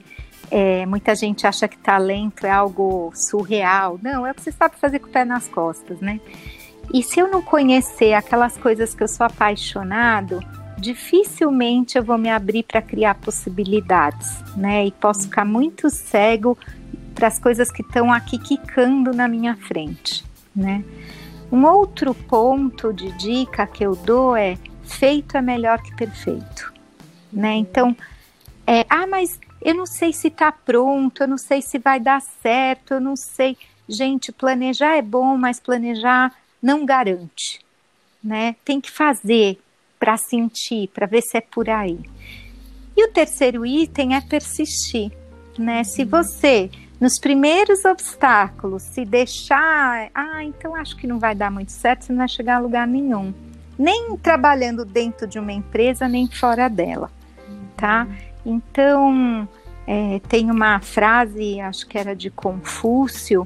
É, 0.50 0.86
muita 0.86 1.14
gente 1.14 1.46
acha 1.46 1.66
que 1.68 1.78
talento 1.78 2.46
é 2.46 2.50
algo 2.50 3.12
surreal. 3.14 3.98
Não, 4.02 4.26
é 4.26 4.30
o 4.30 4.34
que 4.34 4.42
você 4.42 4.52
sabe 4.52 4.76
fazer 4.76 4.98
com 4.98 5.08
o 5.08 5.10
pé 5.10 5.24
nas 5.24 5.48
costas, 5.48 6.00
né? 6.00 6.20
E 6.92 7.02
se 7.02 7.20
eu 7.20 7.30
não 7.30 7.42
conhecer 7.42 8.12
aquelas 8.14 8.56
coisas 8.56 8.94
que 8.94 9.02
eu 9.02 9.08
sou 9.08 9.26
apaixonado, 9.26 10.40
dificilmente 10.78 11.96
eu 11.96 12.04
vou 12.04 12.18
me 12.18 12.30
abrir 12.30 12.62
para 12.62 12.82
criar 12.82 13.14
possibilidades, 13.16 14.42
né? 14.56 14.86
E 14.86 14.92
posso 14.92 15.22
ficar 15.22 15.44
muito 15.44 15.90
cego 15.90 16.56
para 17.14 17.28
as 17.28 17.38
coisas 17.38 17.70
que 17.70 17.82
estão 17.82 18.12
aqui 18.12 18.38
quicando 18.38 19.12
na 19.12 19.26
minha 19.26 19.56
frente, 19.56 20.24
né? 20.54 20.84
Um 21.50 21.64
outro 21.64 22.14
ponto 22.14 22.92
de 22.92 23.10
dica 23.12 23.66
que 23.66 23.84
eu 23.84 23.94
dou 23.94 24.36
é 24.36 24.58
feito 24.84 25.36
é 25.36 25.42
melhor 25.42 25.80
que 25.80 25.94
perfeito, 25.96 26.72
né? 27.32 27.54
Então, 27.54 27.96
é, 28.66 28.84
ah, 28.88 29.06
mas 29.06 29.38
eu 29.62 29.74
não 29.74 29.86
sei 29.86 30.12
se 30.12 30.28
está 30.28 30.52
pronto, 30.52 31.22
eu 31.22 31.28
não 31.28 31.38
sei 31.38 31.62
se 31.62 31.78
vai 31.78 31.98
dar 31.98 32.20
certo, 32.20 32.94
eu 32.94 33.00
não 33.00 33.16
sei. 33.16 33.56
Gente, 33.88 34.32
planejar 34.32 34.96
é 34.96 35.02
bom, 35.02 35.36
mas 35.36 35.60
planejar 35.60 36.32
não 36.62 36.84
garante, 36.84 37.60
né? 38.22 38.56
Tem 38.64 38.80
que 38.80 38.90
fazer 38.90 39.58
para 39.98 40.16
sentir, 40.16 40.88
para 40.88 41.06
ver 41.06 41.22
se 41.22 41.38
é 41.38 41.40
por 41.40 41.68
aí. 41.68 41.98
E 42.96 43.04
o 43.04 43.12
terceiro 43.12 43.66
item 43.66 44.14
é 44.14 44.20
persistir, 44.20 45.12
né? 45.58 45.84
Se 45.84 46.02
uhum. 46.02 46.08
você 46.08 46.70
nos 47.00 47.18
primeiros 47.18 47.84
obstáculos 47.84 48.82
se 48.82 49.04
deixar, 49.04 50.10
ah, 50.14 50.42
então 50.42 50.74
acho 50.74 50.96
que 50.96 51.06
não 51.06 51.18
vai 51.18 51.34
dar 51.34 51.50
muito 51.50 51.72
certo, 51.72 52.04
você 52.04 52.12
não 52.12 52.18
vai 52.18 52.28
chegar 52.28 52.56
a 52.56 52.60
lugar 52.60 52.86
nenhum. 52.86 53.34
Nem 53.78 54.16
trabalhando 54.16 54.84
dentro 54.84 55.26
de 55.26 55.38
uma 55.38 55.52
empresa, 55.52 56.08
nem 56.08 56.26
fora 56.26 56.68
dela, 56.68 57.10
tá? 57.76 58.08
Então, 58.44 59.46
é, 59.86 60.20
tem 60.28 60.50
uma 60.50 60.80
frase, 60.80 61.60
acho 61.60 61.86
que 61.86 61.98
era 61.98 62.16
de 62.16 62.30
Confúcio, 62.30 63.44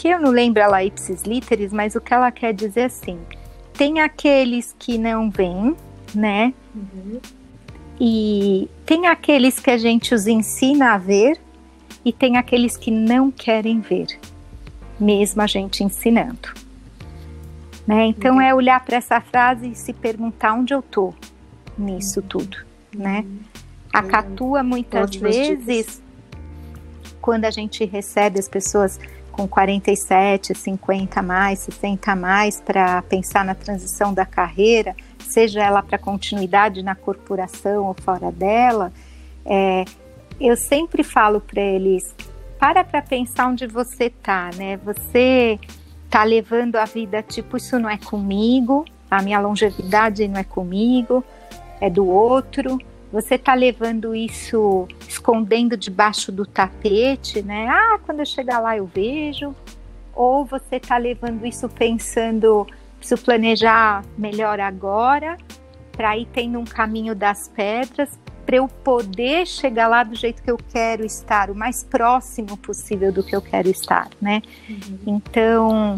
que 0.00 0.08
eu 0.08 0.18
não 0.18 0.30
lembro 0.30 0.62
ela 0.62 0.82
ipsis 0.82 1.24
literis, 1.24 1.74
mas 1.74 1.94
o 1.94 2.00
que 2.00 2.14
ela 2.14 2.32
quer 2.32 2.54
dizer 2.54 2.80
é 2.80 2.84
assim: 2.86 3.18
tem 3.74 4.00
aqueles 4.00 4.74
que 4.78 4.96
não 4.96 5.30
vêm, 5.30 5.76
né? 6.14 6.54
Uhum. 6.74 7.20
E 8.00 8.66
tem 8.86 9.06
aqueles 9.06 9.60
que 9.60 9.70
a 9.70 9.76
gente 9.76 10.14
os 10.14 10.26
ensina 10.26 10.94
a 10.94 10.96
ver 10.96 11.38
e 12.02 12.14
tem 12.14 12.38
aqueles 12.38 12.78
que 12.78 12.90
não 12.90 13.30
querem 13.30 13.80
ver, 13.80 14.06
mesmo 14.98 15.42
a 15.42 15.46
gente 15.46 15.84
ensinando. 15.84 16.48
Né? 17.86 18.06
Então 18.06 18.36
uhum. 18.36 18.40
é 18.40 18.54
olhar 18.54 18.82
para 18.82 18.96
essa 18.96 19.20
frase 19.20 19.72
e 19.72 19.74
se 19.74 19.92
perguntar 19.92 20.54
onde 20.54 20.72
eu 20.72 20.80
tô 20.80 21.12
nisso 21.76 22.22
tudo, 22.22 22.56
né? 22.96 23.20
Uhum. 23.26 23.38
A 23.92 24.02
catua 24.02 24.62
muitas 24.62 25.14
vezes, 25.14 26.00
quando 27.20 27.44
a 27.44 27.50
gente 27.50 27.84
recebe 27.84 28.38
as 28.38 28.48
pessoas 28.48 28.98
com 29.30 29.46
47, 29.48 30.54
50 30.54 31.22
mais, 31.22 31.60
60 31.60 32.16
mais 32.16 32.60
para 32.60 33.02
pensar 33.02 33.44
na 33.44 33.54
transição 33.54 34.12
da 34.12 34.26
carreira, 34.26 34.94
seja 35.18 35.62
ela 35.62 35.82
para 35.82 35.98
continuidade 35.98 36.82
na 36.82 36.94
corporação 36.94 37.86
ou 37.86 37.94
fora 37.94 38.30
dela, 38.30 38.92
é, 39.44 39.84
eu 40.40 40.56
sempre 40.56 41.02
falo 41.02 41.40
para 41.40 41.60
eles: 41.60 42.14
para 42.58 42.84
para 42.84 43.02
pensar 43.02 43.48
onde 43.48 43.66
você 43.66 44.10
tá, 44.10 44.50
né? 44.56 44.78
Você 44.78 45.58
tá 46.08 46.24
levando 46.24 46.76
a 46.76 46.84
vida 46.84 47.22
tipo 47.22 47.56
isso 47.56 47.78
não 47.78 47.88
é 47.88 47.96
comigo, 47.96 48.84
a 49.10 49.22
minha 49.22 49.40
longevidade 49.40 50.26
não 50.28 50.40
é 50.40 50.44
comigo, 50.44 51.24
é 51.80 51.88
do 51.88 52.06
outro. 52.06 52.78
Você 53.12 53.36
tá 53.36 53.54
levando 53.54 54.14
isso 54.14 54.86
escondendo 55.08 55.76
debaixo 55.76 56.30
do 56.30 56.46
tapete, 56.46 57.42
né? 57.42 57.66
Ah, 57.68 57.98
quando 58.04 58.20
eu 58.20 58.26
chegar 58.26 58.60
lá 58.60 58.76
eu 58.76 58.86
vejo. 58.86 59.54
Ou 60.14 60.44
você 60.44 60.78
tá 60.78 60.96
levando 60.96 61.44
isso 61.46 61.68
pensando, 61.68 62.66
preciso 62.98 63.22
planejar 63.24 64.04
melhor 64.16 64.60
agora, 64.60 65.36
para 65.92 66.16
ir 66.16 66.26
tendo 66.32 66.58
um 66.58 66.64
caminho 66.64 67.14
das 67.14 67.48
pedras, 67.48 68.18
para 68.44 68.56
eu 68.56 68.68
poder 68.68 69.46
chegar 69.46 69.88
lá 69.88 70.02
do 70.02 70.14
jeito 70.14 70.42
que 70.42 70.50
eu 70.50 70.58
quero 70.58 71.04
estar, 71.04 71.50
o 71.50 71.54
mais 71.54 71.84
próximo 71.84 72.56
possível 72.56 73.12
do 73.12 73.22
que 73.22 73.34
eu 73.34 73.40
quero 73.40 73.68
estar, 73.68 74.08
né? 74.20 74.42
Uhum. 74.68 74.98
Então, 75.06 75.96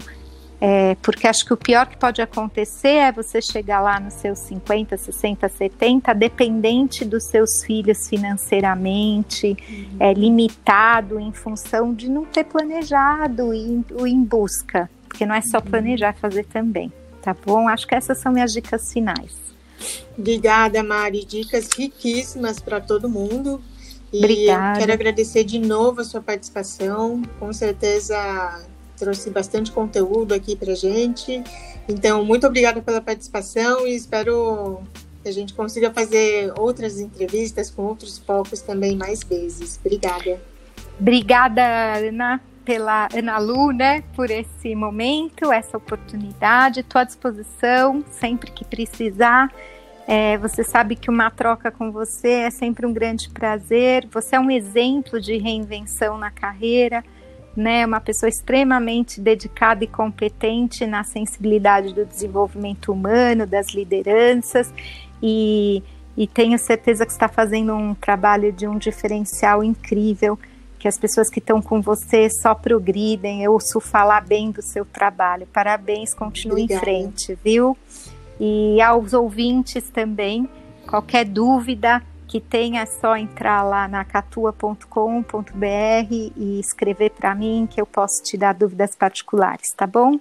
é, 0.65 0.95
porque 1.03 1.27
acho 1.27 1.45
que 1.45 1.53
o 1.53 1.57
pior 1.57 1.89
que 1.89 1.97
pode 1.97 2.23
acontecer 2.23 2.95
é 2.95 3.11
você 3.11 3.43
chegar 3.43 3.81
lá 3.81 3.99
nos 3.99 4.15
seus 4.15 4.39
50, 4.39 4.97
60, 4.97 5.49
70, 5.49 6.15
dependente 6.15 7.05
dos 7.05 7.25
seus 7.25 7.65
filhos 7.65 8.09
financeiramente, 8.09 9.57
uhum. 9.69 9.97
é, 9.99 10.15
limitado 10.15 11.19
em 11.19 11.33
função 11.33 11.93
de 11.93 12.09
não 12.09 12.25
ter 12.25 12.45
planejado 12.45 13.53
e 13.53 13.73
ir 13.73 14.07
em 14.07 14.23
busca. 14.23 14.89
Porque 15.09 15.27
não 15.27 15.35
é 15.35 15.41
só 15.41 15.59
uhum. 15.59 15.65
planejar, 15.65 16.11
é 16.11 16.13
fazer 16.13 16.45
também. 16.45 16.93
Tá 17.21 17.35
bom? 17.45 17.69
Acho 17.69 17.85
que 17.85 17.97
essas 17.97 18.19
são 18.19 18.31
minhas 18.31 18.53
dicas 18.53 18.93
finais. 18.93 19.35
Obrigada, 20.17 20.81
Mari. 20.81 21.25
Dicas 21.25 21.71
riquíssimas 21.77 22.61
para 22.61 22.81
todo 22.81 23.09
mundo. 23.09 23.61
E 24.13 24.19
Obrigada. 24.19 24.79
quero 24.79 24.93
agradecer 24.93 25.43
de 25.43 25.59
novo 25.59 26.03
a 26.03 26.05
sua 26.05 26.21
participação. 26.21 27.21
Com 27.41 27.53
certeza 27.53 28.65
trouxe 29.03 29.31
bastante 29.31 29.73
conteúdo 29.73 30.33
aqui 30.33 30.55
para 30.55 30.77
gente. 30.77 31.43
Então, 31.89 32.25
muito 32.25 32.47
obrigada 32.47 32.81
pela 32.81 33.01
participação 33.01 33.85
e 33.85 33.97
espero 33.97 34.81
que 35.21 35.29
a 35.29 35.33
gente 35.33 35.53
consiga 35.55 35.91
fazer 35.91 36.53
outras 36.57 37.01
entrevistas 37.01 37.69
com 37.69 37.83
outros 37.83 38.19
focos 38.19 38.61
também 38.61 38.97
mais 38.97 39.25
vezes. 39.25 39.77
Obrigada. 39.85 40.41
Obrigada, 41.01 41.63
Ana, 41.97 42.41
pela 42.65 43.09
Ana 43.13 43.39
Lu, 43.39 43.73
né, 43.73 44.05
por 44.15 44.31
esse 44.31 44.73
momento, 44.77 45.51
essa 45.51 45.77
oportunidade. 45.77 46.81
Estou 46.81 47.01
à 47.01 47.05
disposição 47.05 48.05
sempre 48.09 48.53
que 48.53 48.65
precisar. 48.65 49.53
É, 50.07 50.39
você 50.39 50.63
sabe 50.63 50.95
que 50.95 51.11
uma 51.11 51.29
troca 51.29 51.73
com 51.73 51.91
você 51.91 52.29
é 52.29 52.51
sempre 52.51 52.87
um 52.87 52.93
grande 52.93 53.29
prazer. 53.31 54.07
Você 54.13 54.37
é 54.37 54.41
um 54.41 54.51
exemplo 54.51 55.21
de 55.21 55.37
reinvenção 55.39 56.17
na 56.17 56.31
carreira 56.31 57.03
né, 57.57 57.85
uma 57.85 58.01
pessoa 58.01 58.29
extremamente 58.29 59.21
dedicada 59.21 59.85
e 59.85 59.87
competente 59.87 60.87
na 60.87 61.05
sensibilidade 61.05 61.93
do 61.95 62.05
desenvolvimento 62.05 62.93
humano, 62.93 63.47
das 63.47 63.75
lideranças, 63.75 64.73
e, 65.23 65.83
e 66.17 66.27
tenho 66.27 66.59
certeza 66.59 67.05
que 67.05 67.13
está 67.13 67.29
fazendo 67.29 67.75
um 67.75 67.95
trabalho 67.95 68.53
de 68.53 68.67
um 68.67 68.79
diferencial 68.79 69.63
incrível, 69.63 70.39
que 70.79 70.89
as 70.89 70.99
pessoas 70.99 71.31
que 71.31 71.39
estão 71.39 71.63
com 71.63 71.81
você 71.81 72.29
só 72.29 72.55
progridem, 72.55 73.45
eu 73.45 73.53
ouço 73.53 73.81
falar 73.81 74.21
bem 74.23 74.51
do 74.51 74.61
seu 74.61 74.85
trabalho. 74.85 75.47
Parabéns, 75.53 76.13
continue 76.13 76.65
Obrigada. 76.65 76.81
em 76.81 76.85
frente, 76.85 77.39
viu? 77.45 77.77
E 78.41 78.81
aos 78.81 79.13
ouvintes 79.13 79.89
também, 79.91 80.49
qualquer 80.85 81.25
dúvida, 81.25 82.03
que 82.33 82.41
tem 82.41 82.79
é 82.79 82.87
só 82.87 83.15
entrar 83.15 83.63
lá 83.63 83.87
na 83.87 84.07
catua.com.br 84.07 84.87
e 86.11 86.59
escrever 86.59 87.11
para 87.11 87.35
mim 87.35 87.69
que 87.71 87.79
eu 87.79 87.85
posso 87.85 88.23
te 88.23 88.39
dar 88.39 88.55
dúvidas 88.55 88.97
particulares, 88.97 89.71
tá 89.73 89.87
bom? 89.87 90.19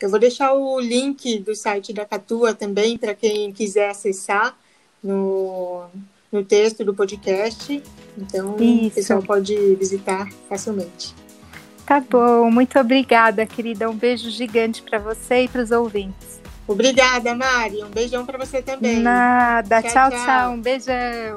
Eu 0.00 0.10
vou 0.10 0.18
deixar 0.18 0.52
o 0.52 0.80
link 0.80 1.38
do 1.38 1.54
site 1.54 1.92
da 1.92 2.04
Catua 2.04 2.54
também 2.54 2.98
para 2.98 3.14
quem 3.14 3.52
quiser 3.52 3.90
acessar 3.90 4.58
no, 5.00 5.84
no 6.32 6.44
texto 6.44 6.84
do 6.84 6.92
podcast. 6.92 7.80
Então, 8.18 8.56
Isso. 8.58 8.88
o 8.88 8.90
pessoal 8.90 9.22
pode 9.22 9.54
visitar 9.76 10.28
facilmente. 10.48 11.14
Tá 11.86 12.00
bom, 12.00 12.50
muito 12.50 12.76
obrigada, 12.80 13.46
querida. 13.46 13.88
Um 13.88 13.94
beijo 13.94 14.28
gigante 14.28 14.82
para 14.82 14.98
você 14.98 15.44
e 15.44 15.48
para 15.48 15.62
os 15.62 15.70
ouvintes. 15.70 16.41
Obrigada, 16.66 17.34
Mari. 17.34 17.82
Um 17.82 17.90
beijão 17.90 18.24
para 18.24 18.38
você 18.38 18.62
também. 18.62 19.00
Nada. 19.00 19.82
Tchau, 19.82 19.90
tchau, 19.90 20.10
tchau, 20.10 20.24
tchau. 20.24 20.52
Um 20.52 20.60
beijão. 20.60 21.34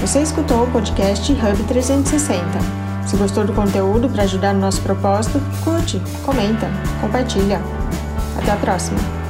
Você 0.00 0.20
escutou 0.20 0.64
o 0.64 0.70
podcast 0.70 1.32
Hub 1.32 1.64
360. 1.68 2.42
Se 3.06 3.16
gostou 3.16 3.44
do 3.44 3.52
conteúdo 3.52 4.08
para 4.08 4.24
ajudar 4.24 4.52
no 4.52 4.60
nosso 4.60 4.80
propósito, 4.82 5.40
curte, 5.62 6.00
comenta, 6.24 6.68
compartilha. 7.00 7.60
Até 8.36 8.52
a 8.52 8.56
próxima. 8.56 9.21